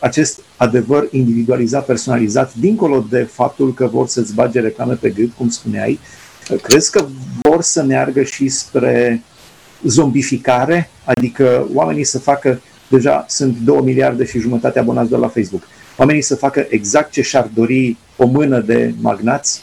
acest 0.01 0.41
adevăr 0.57 1.09
individualizat, 1.11 1.87
personalizat, 1.87 2.55
dincolo 2.55 3.07
de 3.11 3.23
faptul 3.23 3.75
că 3.75 3.87
vor 3.87 4.09
să-ți 4.09 4.35
bage 4.35 4.61
reclame 4.61 4.95
pe 4.95 5.11
gât, 5.11 5.31
cum 5.37 5.49
spuneai, 5.49 5.99
crezi 6.63 6.91
că 6.91 7.07
vor 7.43 7.63
să 7.63 7.83
meargă 7.83 8.23
și 8.23 8.49
spre 8.49 9.23
zombificare, 9.83 10.91
adică 11.05 11.67
oamenii 11.75 12.05
să 12.05 12.19
facă, 12.19 12.61
deja 12.89 13.25
sunt 13.29 13.57
2 13.59 13.81
miliarde 13.85 14.25
și 14.25 14.39
jumătate 14.39 14.79
abonați 14.79 15.11
de 15.11 15.17
la 15.17 15.29
Facebook, 15.29 15.63
oamenii 15.97 16.23
să 16.23 16.37
facă 16.37 16.67
exact 16.69 17.11
ce 17.11 17.23
și-ar 17.23 17.51
dori 17.55 17.97
o 18.17 18.27
mână 18.27 18.61
de 18.61 18.95
magnați, 19.01 19.61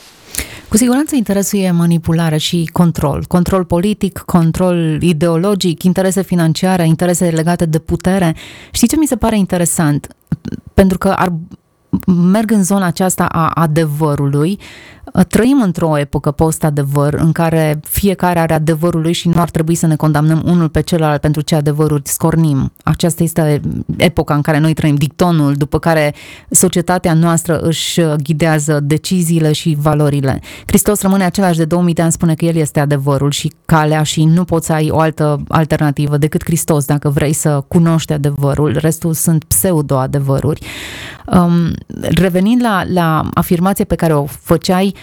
cu 0.67 0.77
siguranță 0.77 1.15
interesul 1.15 1.59
e 1.59 1.71
manipulare 1.71 2.37
și 2.37 2.69
control. 2.71 3.25
Control 3.27 3.65
politic, 3.65 4.17
control 4.17 5.01
ideologic, 5.01 5.83
interese 5.83 6.21
financiare, 6.21 6.87
interese 6.87 7.29
legate 7.29 7.65
de 7.65 7.79
putere. 7.79 8.35
Știi 8.71 8.87
ce 8.87 8.97
mi 8.97 9.07
se 9.07 9.15
pare 9.15 9.37
interesant? 9.37 10.07
Pentru 10.73 10.97
că 10.97 11.09
ar 11.09 11.33
merg 12.31 12.51
în 12.51 12.63
zona 12.63 12.85
aceasta 12.85 13.25
a 13.25 13.51
adevărului, 13.53 14.59
trăim 15.23 15.61
într-o 15.61 15.97
epocă 15.97 16.31
post-adevăr 16.31 17.13
în 17.13 17.31
care 17.31 17.79
fiecare 17.83 18.39
are 18.39 18.53
adevărul 18.53 19.01
lui 19.01 19.13
și 19.13 19.27
nu 19.27 19.41
ar 19.41 19.49
trebui 19.49 19.75
să 19.75 19.87
ne 19.87 19.95
condamnăm 19.95 20.41
unul 20.45 20.69
pe 20.69 20.81
celălalt 20.81 21.21
pentru 21.21 21.41
ce 21.41 21.55
adevăruri 21.55 22.01
scornim. 22.05 22.71
Aceasta 22.83 23.23
este 23.23 23.61
epoca 23.97 24.35
în 24.35 24.41
care 24.41 24.57
noi 24.57 24.73
trăim, 24.73 24.95
dictonul, 24.95 25.53
după 25.53 25.79
care 25.79 26.13
societatea 26.49 27.13
noastră 27.13 27.59
își 27.59 28.01
ghidează 28.23 28.79
deciziile 28.83 29.51
și 29.51 29.77
valorile. 29.79 30.41
Hristos 30.65 31.01
rămâne 31.01 31.23
același 31.23 31.57
de 31.57 31.65
2000 31.65 31.93
de 31.93 32.01
ani, 32.01 32.11
spune 32.11 32.35
că 32.35 32.45
El 32.45 32.55
este 32.55 32.79
adevărul 32.79 33.31
și 33.31 33.51
calea 33.65 34.03
și 34.03 34.23
nu 34.23 34.43
poți 34.43 34.65
să 34.65 34.73
ai 34.73 34.89
o 34.89 34.99
altă 34.99 35.43
alternativă 35.47 36.17
decât 36.17 36.43
Hristos 36.43 36.85
dacă 36.85 37.09
vrei 37.09 37.33
să 37.33 37.63
cunoști 37.67 38.13
adevărul. 38.13 38.77
Restul 38.79 39.13
sunt 39.13 39.43
pseudo-adevăruri. 39.43 40.65
Um, 41.25 41.73
revenind 42.01 42.61
la, 42.61 42.83
la 42.87 43.29
afirmația 43.33 43.85
pe 43.85 43.95
care 43.95 44.13
o 44.13 44.25
făceai, 44.25 44.95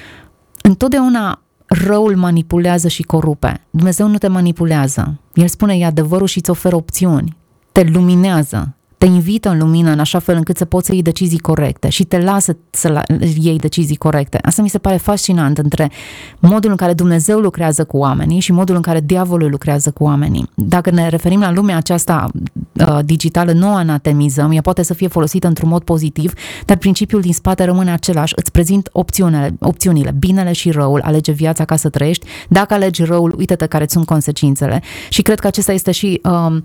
întotdeauna 0.63 1.43
răul 1.67 2.17
manipulează 2.17 2.89
și 2.89 3.03
corupe. 3.03 3.61
Dumnezeu 3.71 4.09
nu 4.09 4.19
te 4.19 4.29
manipulează. 4.29 5.21
El 5.35 5.49
spune 5.49 5.77
e 5.77 5.85
adevărul 5.85 6.27
și 6.27 6.39
îți 6.39 6.51
oferă 6.51 6.77
opțiuni. 6.77 7.37
Te 7.73 7.83
luminează, 7.83 8.75
te 9.03 9.09
invită 9.09 9.49
în 9.49 9.59
lumină 9.59 9.91
în 9.91 9.99
așa 9.99 10.19
fel 10.19 10.37
încât 10.37 10.57
să 10.57 10.65
poți 10.65 10.87
să 10.87 10.93
iei 10.93 11.03
decizii 11.03 11.39
corecte 11.39 11.89
și 11.89 12.05
te 12.05 12.19
lasă 12.19 12.57
să 12.71 13.03
iei 13.41 13.59
decizii 13.59 13.97
corecte. 13.97 14.39
Asta 14.43 14.63
mi 14.63 14.69
se 14.69 14.79
pare 14.79 14.97
fascinant 14.97 15.59
între 15.59 15.91
modul 16.39 16.71
în 16.71 16.77
care 16.77 16.93
Dumnezeu 16.93 17.39
lucrează 17.39 17.85
cu 17.85 17.97
oamenii 17.97 18.41
și 18.41 18.53
modul 18.53 18.75
în 18.75 18.83
care 18.83 19.01
diavolul 19.01 19.51
lucrează 19.51 19.91
cu 19.91 20.05
oamenii. 20.05 20.49
Dacă 20.55 20.91
ne 20.91 21.09
referim 21.09 21.41
la 21.41 21.53
lumea 21.53 21.77
aceasta 21.77 22.31
uh, 22.33 22.99
digitală, 23.05 23.53
nu 23.53 23.71
o 23.71 23.75
anatemizăm, 23.75 24.53
ea 24.53 24.61
poate 24.61 24.83
să 24.83 24.95
fie 24.95 25.09
folosită 25.09 25.47
într-un 25.47 25.69
mod 25.69 25.83
pozitiv, 25.83 26.33
dar 26.65 26.77
principiul 26.77 27.21
din 27.21 27.33
spate 27.33 27.65
rămâne 27.65 27.93
același. 27.93 28.33
Îți 28.37 28.51
prezint 28.51 28.89
opțiunile, 28.93 29.57
opțiunile 29.61 30.15
binele 30.19 30.53
și 30.53 30.71
răul, 30.71 31.01
alege 31.05 31.33
viața 31.33 31.65
ca 31.65 31.77
să 31.77 31.89
trăiești. 31.89 32.27
Dacă 32.49 32.75
alegi 32.75 33.05
răul, 33.05 33.35
uite-te 33.39 33.67
care 33.67 33.87
sunt 33.89 34.07
consecințele. 34.07 34.83
Și 35.09 35.23
cred 35.23 35.41
că 35.41 35.47
acesta 35.47 35.73
este 35.73 35.91
și 35.91 36.21
uh, 36.25 36.57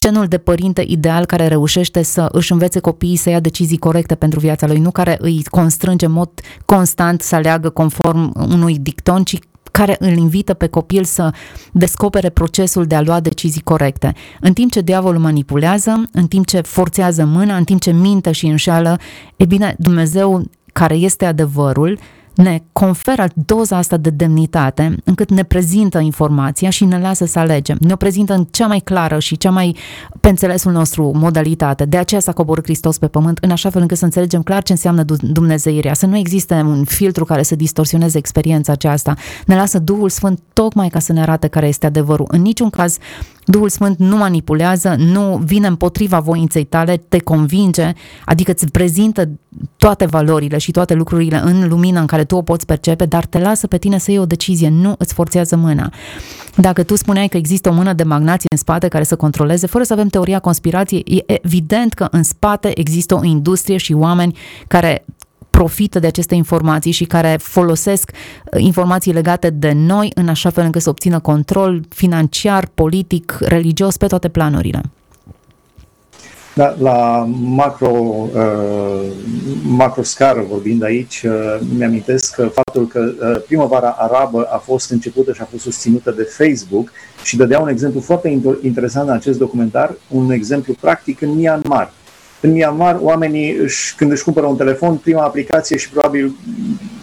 genul 0.00 0.26
de 0.26 0.38
părinte 0.38 0.84
ideal 0.86 1.24
care 1.24 1.43
reușește 1.46 2.02
să 2.02 2.28
își 2.32 2.52
învețe 2.52 2.80
copiii 2.80 3.16
să 3.16 3.30
ia 3.30 3.40
decizii 3.40 3.78
corecte 3.78 4.14
pentru 4.14 4.40
viața 4.40 4.66
lui, 4.66 4.78
nu 4.78 4.90
care 4.90 5.16
îi 5.20 5.42
constrânge 5.50 6.06
în 6.06 6.12
mod 6.12 6.30
constant 6.64 7.20
să 7.20 7.34
aleagă 7.34 7.68
conform 7.68 8.32
unui 8.50 8.78
dicton, 8.78 9.22
ci 9.22 9.38
care 9.70 9.96
îl 9.98 10.16
invită 10.16 10.54
pe 10.54 10.66
copil 10.66 11.04
să 11.04 11.32
descopere 11.72 12.30
procesul 12.30 12.84
de 12.84 12.94
a 12.94 13.00
lua 13.00 13.20
decizii 13.20 13.60
corecte. 13.60 14.14
În 14.40 14.52
timp 14.52 14.70
ce 14.70 14.80
diavolul 14.80 15.20
manipulează, 15.20 16.02
în 16.12 16.26
timp 16.26 16.46
ce 16.46 16.60
forțează 16.60 17.24
mâna, 17.24 17.56
în 17.56 17.64
timp 17.64 17.80
ce 17.80 17.90
minte 17.90 18.32
și 18.32 18.46
înșeală, 18.46 18.98
e 19.36 19.44
bine, 19.44 19.74
Dumnezeu 19.78 20.42
care 20.72 20.94
este 20.94 21.24
adevărul, 21.24 21.98
ne 22.34 22.62
conferă 22.72 23.28
doza 23.34 23.76
asta 23.76 23.96
de 23.96 24.10
demnitate 24.10 24.96
încât 25.04 25.30
ne 25.30 25.42
prezintă 25.42 25.98
informația 25.98 26.70
și 26.70 26.84
ne 26.84 26.98
lasă 26.98 27.24
să 27.24 27.38
alegem. 27.38 27.76
Ne 27.80 27.92
o 27.92 27.96
prezintă 27.96 28.34
în 28.34 28.46
cea 28.50 28.66
mai 28.66 28.80
clară 28.80 29.18
și 29.18 29.36
cea 29.36 29.50
mai 29.50 29.76
pe 30.20 30.28
înțelesul 30.28 30.72
nostru 30.72 31.10
modalitate. 31.14 31.84
De 31.84 31.96
aceea 31.96 32.20
s-a 32.20 32.32
coborât 32.32 32.64
Hristos 32.64 32.98
pe 32.98 33.06
pământ 33.06 33.38
în 33.40 33.50
așa 33.50 33.70
fel 33.70 33.80
încât 33.80 33.98
să 33.98 34.04
înțelegem 34.04 34.42
clar 34.42 34.62
ce 34.62 34.72
înseamnă 34.72 35.04
Dumnezeirea, 35.20 35.94
să 35.94 36.06
nu 36.06 36.16
existe 36.16 36.54
un 36.54 36.84
filtru 36.84 37.24
care 37.24 37.42
să 37.42 37.54
distorsioneze 37.54 38.18
experiența 38.18 38.72
aceasta. 38.72 39.14
Ne 39.46 39.54
lasă 39.54 39.78
Duhul 39.78 40.08
Sfânt 40.08 40.40
tocmai 40.52 40.88
ca 40.88 40.98
să 40.98 41.12
ne 41.12 41.20
arate 41.20 41.48
care 41.48 41.68
este 41.68 41.86
adevărul. 41.86 42.26
În 42.28 42.42
niciun 42.42 42.70
caz 42.70 42.98
Duhul 43.46 43.68
Sfânt 43.68 43.98
nu 43.98 44.16
manipulează, 44.16 44.94
nu 44.98 45.40
vine 45.44 45.66
împotriva 45.66 46.20
voinței 46.20 46.64
tale, 46.64 46.96
te 46.96 47.18
convinge, 47.18 47.92
adică 48.24 48.50
îți 48.50 48.70
prezintă 48.70 49.30
toate 49.76 50.06
valorile 50.06 50.58
și 50.58 50.70
toate 50.70 50.94
lucrurile 50.94 51.40
în 51.44 51.68
lumina 51.68 52.00
în 52.00 52.06
care 52.06 52.24
tu 52.24 52.36
o 52.36 52.42
poți 52.42 52.66
percepe, 52.66 53.04
dar 53.04 53.26
te 53.26 53.38
lasă 53.38 53.66
pe 53.66 53.78
tine 53.78 53.98
să 53.98 54.10
iei 54.10 54.20
o 54.20 54.26
decizie, 54.26 54.68
nu 54.68 54.94
îți 54.98 55.14
forțează 55.14 55.56
mâna. 55.56 55.92
Dacă 56.56 56.82
tu 56.82 56.96
spuneai 56.96 57.28
că 57.28 57.36
există 57.36 57.68
o 57.68 57.72
mână 57.72 57.92
de 57.92 58.02
magnație 58.02 58.48
în 58.50 58.58
spate 58.58 58.88
care 58.88 59.04
să 59.04 59.16
controleze, 59.16 59.66
fără 59.66 59.84
să 59.84 59.92
avem 59.92 60.08
teoria 60.08 60.38
conspirației, 60.38 61.22
e 61.26 61.38
evident 61.42 61.92
că 61.92 62.08
în 62.10 62.22
spate 62.22 62.78
există 62.78 63.14
o 63.14 63.24
industrie 63.24 63.76
și 63.76 63.92
oameni 63.92 64.38
care 64.66 65.04
profită 65.56 65.98
de 65.98 66.06
aceste 66.06 66.34
informații 66.34 66.90
și 66.90 67.04
care 67.04 67.36
folosesc 67.40 68.10
uh, 68.10 68.60
informații 68.62 69.12
legate 69.12 69.50
de 69.50 69.72
noi 69.72 70.10
în 70.14 70.28
așa 70.28 70.50
fel 70.50 70.64
încât 70.64 70.82
să 70.82 70.88
obțină 70.88 71.18
control 71.20 71.80
financiar, 71.88 72.68
politic, 72.74 73.36
religios 73.40 73.96
pe 73.96 74.06
toate 74.06 74.28
planurile. 74.28 74.80
Da, 76.54 76.74
la 76.78 77.28
macro, 77.40 77.90
uh, 77.90 79.10
macro 79.62 80.02
scară 80.02 80.44
vorbind 80.48 80.82
aici, 80.82 81.22
uh, 81.26 81.60
mi-amintesc 81.76 82.34
că 82.34 82.46
faptul 82.46 82.86
că 82.86 83.12
uh, 83.20 83.42
primăvara 83.46 83.88
arabă 83.98 84.48
a 84.50 84.56
fost 84.56 84.90
începută 84.90 85.32
și 85.32 85.40
a 85.40 85.48
fost 85.50 85.62
susținută 85.62 86.10
de 86.10 86.22
Facebook 86.22 86.90
și 87.22 87.36
dădea 87.36 87.60
un 87.60 87.68
exemplu 87.68 88.00
foarte 88.00 88.40
interesant 88.62 89.08
în 89.08 89.14
acest 89.14 89.38
documentar, 89.38 89.94
un 90.08 90.30
exemplu 90.30 90.74
practic 90.80 91.20
în 91.20 91.34
Myanmar. 91.34 91.92
În 92.44 92.52
Myanmar, 92.52 92.98
oamenii, 93.00 93.56
își, 93.56 93.94
când 93.94 94.10
își 94.10 94.24
cumpără 94.24 94.46
un 94.46 94.56
telefon, 94.56 94.96
prima 94.96 95.22
aplicație 95.22 95.76
și 95.76 95.90
probabil 95.90 96.36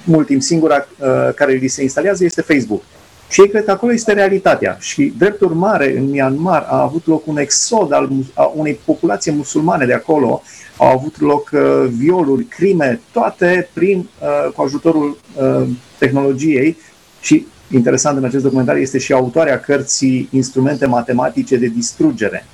mult 0.04 0.26
timp 0.26 0.42
singura 0.42 0.76
uh, 0.76 1.08
care 1.36 1.54
li 1.54 1.68
se 1.68 1.82
instalează 1.82 2.24
este 2.24 2.42
Facebook. 2.42 2.82
Și 3.30 3.42
ei 3.42 3.50
cred 3.50 3.64
că 3.64 3.72
acolo 3.72 3.94
este 3.94 4.14
realitatea. 4.14 4.78
Și, 4.80 5.14
drept 5.18 5.42
urmare, 5.42 5.98
în 5.98 6.10
Myanmar 6.10 6.66
a 6.70 6.82
avut 6.82 7.08
loc 7.08 7.28
un 7.28 7.38
exod 7.38 7.94
al 7.94 8.10
a 8.34 8.52
unei 8.56 8.80
populații 8.86 9.32
musulmane 9.32 9.86
de 9.86 9.94
acolo, 9.94 10.42
au 10.78 10.88
avut 10.88 11.20
loc 11.20 11.50
uh, 11.54 11.62
violuri, 11.98 12.44
crime, 12.44 13.00
toate 13.12 13.70
prin, 13.74 14.10
uh, 14.20 14.52
cu 14.54 14.62
ajutorul 14.62 15.18
uh, 15.36 15.68
tehnologiei 15.98 16.78
și 17.22 17.46
interesant 17.72 18.18
în 18.18 18.24
acest 18.24 18.44
documentar 18.44 18.76
este 18.76 18.98
și 18.98 19.14
autoarea 19.14 19.60
cărții 19.60 20.28
Instrumente 20.32 20.86
matematice 20.86 21.56
de 21.58 21.68
distrugere. 21.68 22.46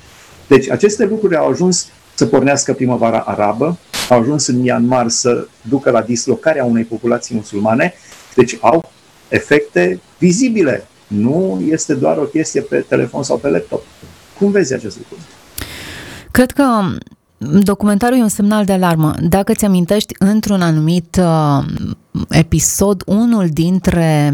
Deci 0.46 0.70
aceste 0.70 1.04
lucruri 1.04 1.36
au 1.36 1.48
ajuns 1.48 1.88
să 2.18 2.26
pornească 2.26 2.72
primăvara 2.72 3.18
arabă, 3.18 3.78
au 4.08 4.20
ajuns 4.20 4.46
în 4.46 4.60
Myanmar 4.60 5.08
să 5.08 5.46
ducă 5.68 5.90
la 5.90 6.02
dislocarea 6.02 6.64
unei 6.64 6.84
populații 6.84 7.34
musulmane, 7.34 7.94
deci 8.34 8.58
au 8.60 8.90
efecte 9.28 10.00
vizibile. 10.18 10.86
Nu 11.06 11.62
este 11.68 11.94
doar 11.94 12.16
o 12.16 12.22
chestie 12.22 12.60
pe 12.60 12.76
telefon 12.76 13.22
sau 13.22 13.36
pe 13.36 13.48
laptop. 13.48 13.82
Cum 14.38 14.50
vezi 14.50 14.74
acest 14.74 14.96
lucru? 14.96 15.16
Cred 16.30 16.50
că 16.50 16.64
documentarul 17.62 18.18
e 18.18 18.22
un 18.22 18.28
semnal 18.28 18.64
de 18.64 18.72
alarmă. 18.72 19.14
Dacă 19.20 19.52
ți 19.52 19.64
amintești, 19.64 20.14
într-un 20.18 20.62
anumit 20.62 21.20
uh, 21.20 21.64
episod, 22.28 23.02
unul 23.06 23.48
dintre 23.48 24.32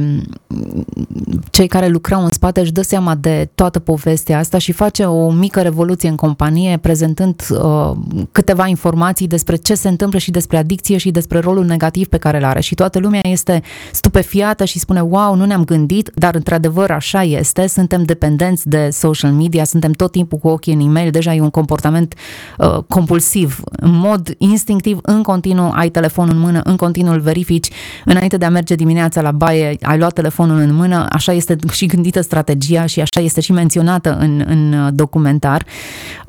cei 1.51 1.67
care 1.67 1.89
lucrau 1.89 2.23
în 2.23 2.31
spate 2.31 2.61
își 2.61 2.73
dă 2.73 2.83
seama 2.83 3.15
de 3.15 3.51
toată 3.55 3.79
povestea 3.79 4.39
asta 4.39 4.59
și 4.59 4.73
face 4.73 5.05
o 5.05 5.31
mică 5.31 5.61
revoluție 5.61 6.09
în 6.09 6.17
companie, 6.17 6.77
prezentând 6.77 7.43
uh, 7.51 7.91
câteva 8.33 8.67
informații 8.67 9.27
despre 9.27 9.57
ce 9.57 9.75
se 9.75 9.89
întâmplă 9.89 10.19
și 10.19 10.31
despre 10.31 10.57
adicție 10.57 10.97
și 10.97 11.11
despre 11.11 11.39
rolul 11.39 11.65
negativ 11.65 12.07
pe 12.07 12.17
care 12.17 12.37
îl 12.37 12.45
are. 12.45 12.61
Și 12.61 12.75
toată 12.75 12.99
lumea 12.99 13.21
este 13.23 13.63
stupefiată 13.93 14.65
și 14.65 14.79
spune, 14.79 15.01
wow, 15.01 15.35
nu 15.35 15.45
ne-am 15.45 15.65
gândit, 15.65 16.11
dar 16.15 16.35
într-adevăr 16.35 16.91
așa 16.91 17.23
este, 17.23 17.67
suntem 17.67 18.03
dependenți 18.03 18.69
de 18.69 18.89
social 18.93 19.33
media, 19.33 19.65
suntem 19.65 19.93
tot 19.93 20.13
timpul 20.13 20.39
cu 20.39 20.49
ochii 20.49 20.73
în 20.73 20.81
e-mail, 20.81 21.11
deja 21.11 21.35
e 21.35 21.41
un 21.41 21.51
comportament 21.51 22.15
uh, 22.59 22.79
compulsiv. 22.89 23.61
În 23.65 23.93
mod 23.93 24.35
instinctiv, 24.39 24.99
în 25.03 25.23
continuu 25.23 25.71
ai 25.75 25.89
telefonul 25.89 26.35
în 26.35 26.41
mână, 26.41 26.61
în 26.65 26.77
continuu 26.77 27.13
îl 27.13 27.21
verifici 27.21 27.69
înainte 28.05 28.37
de 28.37 28.45
a 28.45 28.51
merge 28.51 28.75
dimineața 28.75 29.21
la 29.21 29.31
baie, 29.31 29.77
ai 29.83 29.99
luat 29.99 30.13
telefonul 30.13 30.59
în 30.59 30.75
mână, 30.75 31.07
așa 31.11 31.33
este 31.33 31.57
și 31.73 31.87
gândită 31.87 32.21
strategia 32.21 32.87
și 32.87 33.01
așa 33.01 33.21
este 33.21 33.41
și 33.41 33.53
menționată 33.53 34.17
în, 34.21 34.45
în 34.47 34.91
documentar. 34.95 35.65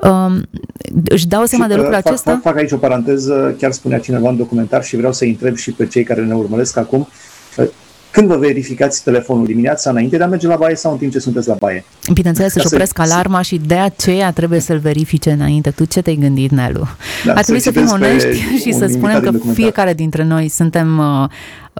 Um, 0.00 0.42
își 1.04 1.26
dau 1.26 1.44
seama 1.44 1.64
și, 1.64 1.70
de 1.70 1.76
lucrul 1.76 1.94
fac, 1.94 2.06
acesta? 2.06 2.30
Fac, 2.30 2.42
fac 2.42 2.56
aici 2.56 2.72
o 2.72 2.76
paranteză, 2.76 3.54
chiar 3.58 3.72
spunea 3.72 3.98
cineva 3.98 4.28
în 4.28 4.36
documentar 4.36 4.84
și 4.84 4.96
vreau 4.96 5.12
să 5.12 5.24
întreb 5.24 5.56
și 5.56 5.70
pe 5.72 5.86
cei 5.86 6.02
care 6.02 6.24
ne 6.24 6.34
urmăresc 6.34 6.76
acum. 6.76 7.08
Când 8.16 8.28
vă 8.28 8.36
verificați 8.36 9.02
telefonul 9.02 9.46
dimineața 9.46 9.90
înainte 9.90 10.16
de 10.16 10.22
a 10.22 10.26
merge 10.26 10.46
la 10.46 10.56
baie 10.56 10.74
sau 10.74 10.92
în 10.92 10.98
timp 10.98 11.12
ce 11.12 11.18
sunteți 11.18 11.48
la 11.48 11.54
baie? 11.54 11.84
Bineînțeles, 12.12 12.54
își 12.54 12.66
opresc 12.66 12.98
alarma 12.98 13.42
și 13.42 13.60
de 13.66 13.74
aceea 13.74 14.32
trebuie 14.32 14.60
să-l 14.60 14.78
verifice 14.78 15.30
înainte. 15.30 15.70
Tu 15.70 15.84
ce 15.84 16.02
te-ai 16.02 16.16
gândit, 16.16 16.50
Nelu? 16.50 16.86
Da, 17.24 17.32
Ar 17.32 17.42
trebui 17.42 17.60
să 17.60 17.70
fim 17.70 17.88
onești 17.92 18.36
și 18.62 18.72
să 18.72 18.86
spunem 18.86 19.20
că 19.20 19.30
fiecare 19.52 19.94
dintre 19.94 20.24
noi 20.24 20.48
suntem 20.48 21.00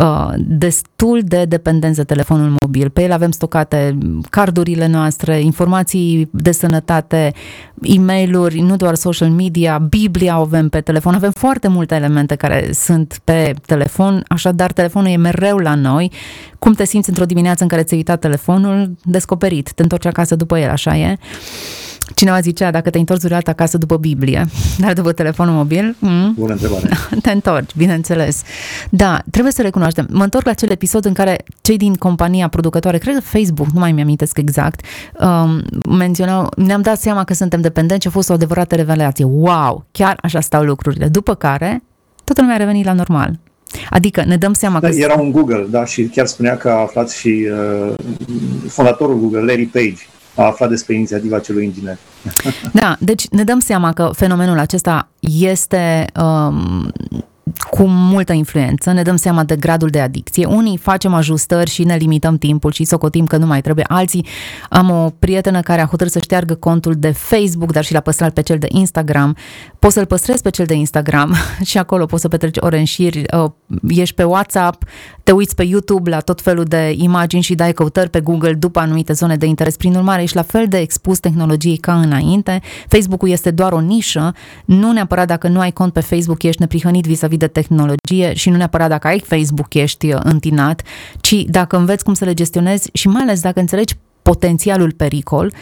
uh, 0.00 0.06
Uh, 0.06 0.32
destul 0.38 1.22
de 1.24 1.44
dependenți 1.44 1.96
de 1.96 2.04
telefonul 2.04 2.56
mobil. 2.60 2.90
Pe 2.90 3.02
el 3.02 3.12
avem 3.12 3.30
stocate 3.30 3.98
cardurile 4.30 4.86
noastre, 4.86 5.40
informații 5.40 6.28
de 6.32 6.52
sănătate, 6.52 7.32
e 7.82 7.98
mail 7.98 8.52
nu 8.54 8.76
doar 8.76 8.94
social 8.94 9.28
media, 9.28 9.78
Biblia 9.78 10.38
o 10.38 10.40
avem 10.40 10.68
pe 10.68 10.80
telefon, 10.80 11.14
avem 11.14 11.30
foarte 11.30 11.68
multe 11.68 11.94
elemente 11.94 12.34
care 12.34 12.70
sunt 12.72 13.20
pe 13.24 13.54
telefon, 13.66 14.24
așadar 14.28 14.72
telefonul 14.72 15.10
e 15.10 15.16
mereu 15.16 15.56
la 15.56 15.74
noi. 15.74 16.12
Cum 16.58 16.72
te 16.72 16.84
simți 16.84 17.08
într-o 17.08 17.24
dimineață 17.24 17.62
în 17.62 17.68
care 17.68 17.82
ți-ai 17.82 17.98
uitat 17.98 18.20
telefonul? 18.20 18.96
Descoperit, 19.02 19.72
te 19.72 19.82
întorci 19.82 20.06
acasă 20.06 20.36
după 20.36 20.58
el, 20.58 20.70
așa 20.70 20.96
e. 20.96 21.16
Cineva 22.16 22.40
zicea, 22.40 22.70
dacă 22.70 22.90
te 22.90 22.98
întorci 22.98 23.20
vreodată 23.20 23.50
acasă 23.50 23.78
după 23.78 23.96
Biblie, 23.96 24.46
dar 24.82 24.92
după 24.92 25.12
telefonul 25.12 25.54
mobil, 25.54 25.96
mm, 25.98 26.34
Bună 26.38 26.52
întrebare. 26.52 26.88
te 27.22 27.30
întorci, 27.30 27.76
bineînțeles. 27.76 28.42
Da, 28.90 29.22
trebuie 29.30 29.52
să 29.52 29.62
recunoaștem. 29.62 30.06
Mă 30.10 30.22
întorc 30.22 30.44
la 30.44 30.50
acel 30.50 30.70
episod 30.70 31.04
în 31.04 31.12
care 31.12 31.44
cei 31.60 31.76
din 31.76 31.94
compania 31.94 32.48
producătoare, 32.48 32.98
cred 32.98 33.14
că 33.14 33.20
Facebook, 33.20 33.66
nu 33.66 33.80
mai 33.80 33.92
mi-amintesc 33.92 34.38
exact, 34.38 34.80
um, 35.20 35.62
menționau, 35.96 36.48
ne-am 36.56 36.82
dat 36.82 36.98
seama 36.98 37.24
că 37.24 37.34
suntem 37.34 37.60
dependenți 37.60 38.02
și 38.02 38.08
a 38.08 38.10
fost 38.10 38.30
o 38.30 38.32
adevărată 38.32 38.74
revelație. 38.74 39.24
Wow, 39.24 39.84
chiar 39.90 40.18
așa 40.22 40.40
stau 40.40 40.62
lucrurile. 40.62 41.08
După 41.08 41.34
care, 41.34 41.82
toată 42.24 42.40
lumea 42.40 42.56
a 42.56 42.58
revenit 42.58 42.84
la 42.84 42.92
normal. 42.92 43.38
Adică 43.90 44.24
ne 44.26 44.36
dăm 44.36 44.52
seama 44.52 44.80
da, 44.80 44.88
că... 44.88 44.94
Era 44.94 45.14
un 45.14 45.30
Google, 45.30 45.66
da, 45.70 45.84
și 45.84 46.02
chiar 46.02 46.26
spunea 46.26 46.56
că 46.56 46.68
a 46.68 46.80
aflat 46.80 47.10
și 47.10 47.48
uh, 47.88 47.94
fondatorul 48.68 49.18
Google, 49.18 49.40
Larry 49.40 49.64
Page, 49.64 50.06
a 50.36 50.42
aflat 50.44 50.68
despre 50.68 50.94
inițiativa 50.94 51.38
celui 51.38 51.64
inginer. 51.64 51.98
Da, 52.72 52.96
deci 53.00 53.28
ne 53.28 53.44
dăm 53.44 53.58
seama 53.58 53.92
că 53.92 54.10
fenomenul 54.14 54.58
acesta 54.58 55.08
este 55.20 56.06
um, 56.20 56.92
cu 57.70 57.82
multă 57.86 58.32
influență, 58.32 58.92
ne 58.92 59.02
dăm 59.02 59.16
seama 59.16 59.44
de 59.44 59.56
gradul 59.56 59.88
de 59.88 60.00
adicție. 60.00 60.46
Unii 60.46 60.76
facem 60.76 61.14
ajustări 61.14 61.70
și 61.70 61.84
ne 61.84 61.96
limităm 61.96 62.38
timpul 62.38 62.72
și 62.72 62.84
socotim 62.84 63.26
că 63.26 63.36
nu 63.36 63.46
mai 63.46 63.60
trebuie. 63.60 63.84
Alții, 63.88 64.26
am 64.68 64.90
o 64.90 65.10
prietenă 65.18 65.60
care 65.60 65.80
a 65.80 65.86
hotărât 65.86 66.12
să 66.12 66.18
șteargă 66.18 66.54
contul 66.54 66.94
de 66.94 67.10
Facebook, 67.10 67.72
dar 67.72 67.84
și 67.84 67.92
l-a 67.92 68.00
păstrat 68.00 68.32
pe 68.32 68.42
cel 68.42 68.58
de 68.58 68.66
Instagram. 68.70 69.36
Poți 69.78 69.94
să-l 69.94 70.06
păstrezi 70.06 70.42
pe 70.42 70.50
cel 70.50 70.66
de 70.66 70.74
Instagram 70.74 71.34
și 71.68 71.78
acolo 71.78 72.06
poți 72.06 72.22
să 72.22 72.28
petreci 72.28 72.56
ore 72.60 72.78
în 72.78 72.84
șir, 72.84 73.14
uh, 73.14 73.50
ești 73.88 74.14
pe 74.14 74.24
WhatsApp, 74.24 74.82
te 75.22 75.32
uiți 75.32 75.54
pe 75.54 75.62
YouTube 75.62 76.10
la 76.10 76.20
tot 76.20 76.40
felul 76.40 76.64
de 76.64 76.94
imagini 76.96 77.42
și 77.42 77.54
dai 77.54 77.72
căutări 77.72 78.10
pe 78.10 78.20
Google 78.20 78.52
după 78.52 78.78
anumite 78.78 79.12
zone 79.12 79.36
de 79.36 79.46
interes. 79.46 79.76
Prin 79.76 79.94
urmare, 79.94 80.22
ești 80.22 80.36
la 80.36 80.42
fel 80.42 80.66
de 80.68 80.78
expus 80.78 81.18
tehnologiei 81.18 81.76
ca 81.76 82.00
înainte. 82.00 82.60
Facebook-ul 82.88 83.28
este 83.28 83.50
doar 83.50 83.72
o 83.72 83.80
nișă, 83.80 84.34
nu 84.64 84.92
neapărat 84.92 85.26
dacă 85.26 85.48
nu 85.48 85.60
ai 85.60 85.72
cont 85.72 85.92
pe 85.92 86.00
Facebook 86.00 86.42
ești 86.42 86.60
neprihănit 86.60 87.04
vis-a-vis 87.04 87.35
de 87.36 87.46
tehnologie 87.46 88.34
și 88.34 88.50
nu 88.50 88.56
neapărat 88.56 88.88
dacă 88.88 89.06
ai 89.06 89.20
Facebook 89.20 89.74
ești 89.74 90.12
uh, 90.12 90.20
întinat, 90.22 90.82
ci 91.20 91.34
dacă 91.34 91.76
înveți 91.76 92.04
cum 92.04 92.14
să 92.14 92.24
le 92.24 92.34
gestionezi 92.34 92.90
și 92.92 93.08
mai 93.08 93.22
ales 93.22 93.40
dacă 93.40 93.60
înțelegi 93.60 93.94
potențialul 94.22 94.92
pericol 94.92 95.52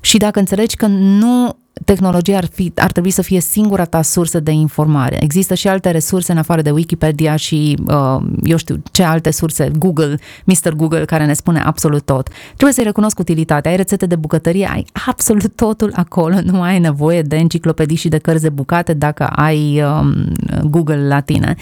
și 0.00 0.18
dacă 0.18 0.38
înțelegi 0.38 0.76
că 0.76 0.86
nu 0.86 1.56
tehnologia 1.84 2.36
ar, 2.36 2.46
fi, 2.52 2.72
ar 2.76 2.92
trebui 2.92 3.10
să 3.10 3.22
fie 3.22 3.40
singura 3.40 3.84
ta 3.84 4.02
sursă 4.02 4.40
de 4.40 4.50
informare. 4.50 5.22
Există 5.22 5.54
și 5.54 5.68
alte 5.68 5.90
resurse 5.90 6.32
în 6.32 6.38
afară 6.38 6.62
de 6.62 6.70
Wikipedia 6.70 7.36
și, 7.36 7.78
uh, 7.86 8.22
eu 8.42 8.56
știu, 8.56 8.82
ce 8.90 9.02
alte 9.02 9.30
surse, 9.30 9.70
Google, 9.78 10.18
Mr. 10.44 10.72
Google, 10.72 11.04
care 11.04 11.24
ne 11.26 11.32
spune 11.32 11.60
absolut 11.60 12.04
tot. 12.04 12.28
Trebuie 12.46 12.72
să-i 12.72 12.84
recunosc 12.84 13.18
utilitatea. 13.18 13.70
Ai 13.70 13.76
rețete 13.76 14.06
de 14.06 14.16
bucătărie, 14.16 14.68
ai 14.72 14.84
absolut 15.06 15.54
totul 15.54 15.92
acolo. 15.94 16.40
Nu 16.44 16.62
ai 16.62 16.78
nevoie 16.78 17.22
de 17.22 17.36
enciclopedii 17.36 17.96
și 17.96 18.08
de 18.08 18.18
cărți 18.18 18.42
de 18.42 18.48
bucate 18.48 18.94
dacă 18.94 19.26
ai 19.26 19.82
um, 19.82 20.32
Google 20.70 21.06
la 21.06 21.20
tine 21.20 21.56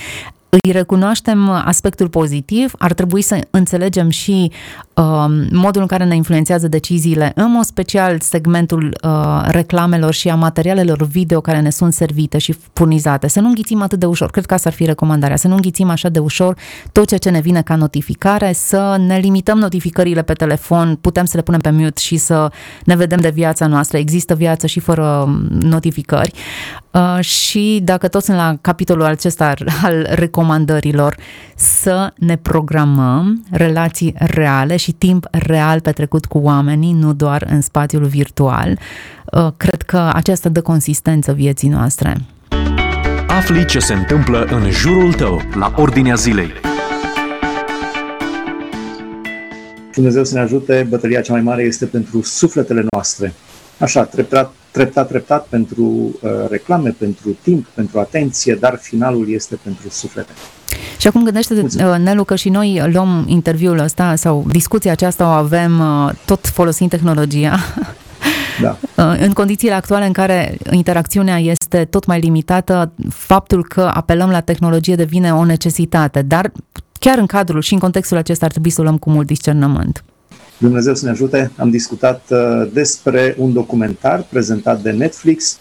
îi 0.48 0.72
recunoaștem 0.72 1.48
aspectul 1.48 2.08
pozitiv, 2.08 2.72
ar 2.78 2.92
trebui 2.92 3.22
să 3.22 3.46
înțelegem 3.50 4.08
și 4.08 4.50
uh, 4.50 4.85
modul 5.52 5.80
în 5.80 5.86
care 5.86 6.04
ne 6.04 6.14
influențează 6.14 6.68
deciziile, 6.68 7.32
în 7.34 7.50
mod 7.50 7.64
special 7.64 8.20
segmentul 8.20 8.96
uh, 9.02 9.42
reclamelor 9.44 10.12
și 10.12 10.28
a 10.28 10.34
materialelor 10.34 11.02
video 11.02 11.40
care 11.40 11.60
ne 11.60 11.70
sunt 11.70 11.92
servite 11.92 12.38
și 12.38 12.54
furnizate. 12.72 13.28
Să 13.28 13.40
nu 13.40 13.46
înghițim 13.48 13.82
atât 13.82 13.98
de 13.98 14.06
ușor, 14.06 14.30
cred 14.30 14.46
că 14.46 14.54
asta 14.54 14.68
ar 14.68 14.74
fi 14.74 14.84
recomandarea, 14.84 15.36
să 15.36 15.48
nu 15.48 15.54
înghițim 15.54 15.90
așa 15.90 16.08
de 16.08 16.18
ușor 16.18 16.56
tot 16.92 17.06
ceea 17.06 17.18
ce 17.18 17.30
ne 17.30 17.40
vine 17.40 17.62
ca 17.62 17.76
notificare, 17.76 18.52
să 18.52 18.96
ne 19.06 19.18
limităm 19.18 19.58
notificările 19.58 20.22
pe 20.22 20.32
telefon, 20.32 20.98
putem 21.00 21.24
să 21.24 21.36
le 21.36 21.42
punem 21.42 21.60
pe 21.60 21.70
mute 21.70 22.00
și 22.00 22.16
să 22.16 22.50
ne 22.84 22.96
vedem 22.96 23.18
de 23.18 23.30
viața 23.30 23.66
noastră. 23.66 23.98
Există 23.98 24.34
viață 24.34 24.66
și 24.66 24.80
fără 24.80 25.24
um, 25.26 25.46
notificări. 25.50 26.32
Uh, 26.90 27.20
și 27.20 27.80
dacă 27.82 28.08
tot 28.08 28.22
sunt 28.22 28.36
la 28.36 28.56
capitolul 28.60 29.04
acesta 29.04 29.54
al 29.82 30.06
recomandărilor, 30.10 31.16
să 31.56 32.12
ne 32.16 32.36
programăm 32.36 33.44
relații 33.50 34.14
reale 34.18 34.76
și 34.76 34.85
timp 34.92 35.26
real 35.30 35.80
petrecut 35.80 36.24
cu 36.24 36.38
oamenii, 36.38 36.92
nu 36.92 37.12
doar 37.12 37.46
în 37.50 37.60
spațiul 37.60 38.04
virtual. 38.04 38.78
Uh, 39.32 39.48
cred 39.56 39.82
că 39.82 40.10
aceasta 40.12 40.48
dă 40.48 40.62
consistență 40.62 41.32
vieții 41.32 41.68
noastre. 41.68 42.16
Afli 43.26 43.64
ce 43.64 43.78
se 43.78 43.94
întâmplă 43.94 44.44
în 44.44 44.70
jurul 44.70 45.12
tău, 45.12 45.40
la 45.54 45.72
Ordinea 45.76 46.14
Zilei. 46.14 46.50
Dumnezeu 49.94 50.24
să 50.24 50.34
ne 50.34 50.40
ajute, 50.40 50.86
bătălia 50.88 51.20
cea 51.20 51.32
mai 51.32 51.42
mare 51.42 51.62
este 51.62 51.86
pentru 51.86 52.22
sufletele 52.22 52.84
noastre. 52.90 53.32
Așa, 53.78 54.04
treptat, 54.04 54.52
treptat, 54.70 55.08
treptat 55.08 55.46
pentru 55.46 55.82
uh, 55.82 56.30
reclame, 56.50 56.90
pentru 56.98 57.36
timp, 57.42 57.66
pentru 57.66 57.98
atenție, 57.98 58.54
dar 58.54 58.78
finalul 58.82 59.30
este 59.30 59.58
pentru 59.62 59.88
suflete. 59.88 60.32
Și 60.98 61.06
acum 61.06 61.24
gândește 61.24 61.54
uh, 61.54 61.96
Nelu, 61.98 62.24
că 62.24 62.36
și 62.36 62.48
noi 62.48 62.82
luăm 62.92 63.24
interviul 63.28 63.78
ăsta 63.78 64.14
sau 64.14 64.44
discuția 64.48 64.92
aceasta 64.92 65.26
o 65.26 65.30
avem 65.30 65.80
uh, 65.80 66.12
tot 66.24 66.46
folosind 66.46 66.90
tehnologia. 66.90 67.58
Da. 68.60 68.78
Uh, 68.96 69.20
în 69.20 69.32
condițiile 69.32 69.74
actuale 69.74 70.06
în 70.06 70.12
care 70.12 70.58
interacțiunea 70.70 71.38
este 71.38 71.84
tot 71.84 72.06
mai 72.06 72.20
limitată, 72.20 72.92
faptul 73.08 73.64
că 73.64 73.90
apelăm 73.94 74.30
la 74.30 74.40
tehnologie 74.40 74.94
devine 74.94 75.34
o 75.34 75.44
necesitate, 75.44 76.22
dar 76.22 76.52
chiar 76.98 77.18
în 77.18 77.26
cadrul 77.26 77.60
și 77.60 77.72
în 77.72 77.78
contextul 77.78 78.16
acesta 78.16 78.44
ar 78.44 78.50
trebui 78.50 78.70
să 78.70 78.80
o 78.80 78.84
luăm 78.84 78.98
cu 78.98 79.10
mult 79.10 79.26
discernământ. 79.26 80.04
Dumnezeu 80.58 80.94
să 80.94 81.04
ne 81.04 81.10
ajute, 81.10 81.50
am 81.56 81.70
discutat 81.70 82.22
uh, 82.30 82.68
despre 82.72 83.34
un 83.38 83.52
documentar 83.52 84.26
prezentat 84.28 84.80
de 84.80 84.90
Netflix, 84.90 85.52
uh, 85.52 85.58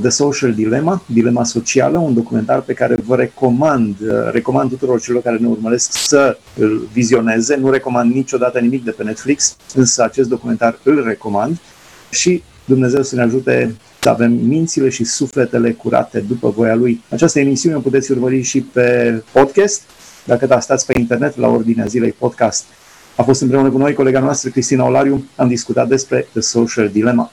The 0.00 0.08
Social 0.08 0.52
Dilemma, 0.52 1.02
Dilema 1.06 1.44
Socială, 1.44 1.98
un 1.98 2.14
documentar 2.14 2.60
pe 2.60 2.72
care 2.72 2.96
vă 3.06 3.16
recomand, 3.16 3.96
uh, 4.00 4.08
recomand 4.32 4.70
tuturor 4.70 5.00
celor 5.00 5.22
care 5.22 5.36
ne 5.36 5.46
urmăresc 5.46 5.92
să 5.92 6.38
îl 6.58 6.88
vizioneze. 6.92 7.56
Nu 7.56 7.70
recomand 7.70 8.14
niciodată 8.14 8.58
nimic 8.58 8.84
de 8.84 8.90
pe 8.90 9.02
Netflix, 9.02 9.56
însă 9.74 10.02
acest 10.02 10.28
documentar 10.28 10.78
îl 10.82 11.04
recomand 11.04 11.58
și 12.10 12.42
Dumnezeu 12.64 13.02
să 13.02 13.14
ne 13.14 13.22
ajute 13.22 13.76
să 14.00 14.08
avem 14.08 14.32
mințile 14.32 14.88
și 14.88 15.04
sufletele 15.04 15.72
curate 15.72 16.20
după 16.20 16.50
voia 16.50 16.74
Lui. 16.74 17.02
Această 17.10 17.40
emisiune 17.40 17.76
o 17.76 17.80
puteți 17.80 18.10
urmări 18.10 18.42
și 18.42 18.60
pe 18.60 19.22
podcast, 19.32 19.82
dacă 20.24 20.46
da, 20.46 20.60
stați 20.60 20.86
pe 20.86 20.98
internet 20.98 21.36
la 21.36 21.48
Ordinea 21.48 21.86
Zilei 21.86 22.14
Podcast. 22.18 22.64
A 23.16 23.22
fost 23.22 23.40
împreună 23.40 23.70
cu 23.70 23.78
noi 23.78 23.94
colega 23.94 24.20
noastră, 24.20 24.50
Cristina 24.50 24.84
Olariu. 24.84 25.24
Am 25.36 25.48
discutat 25.48 25.88
despre 25.88 26.26
The 26.32 26.40
Social 26.40 26.88
Dilemma. 26.88 27.32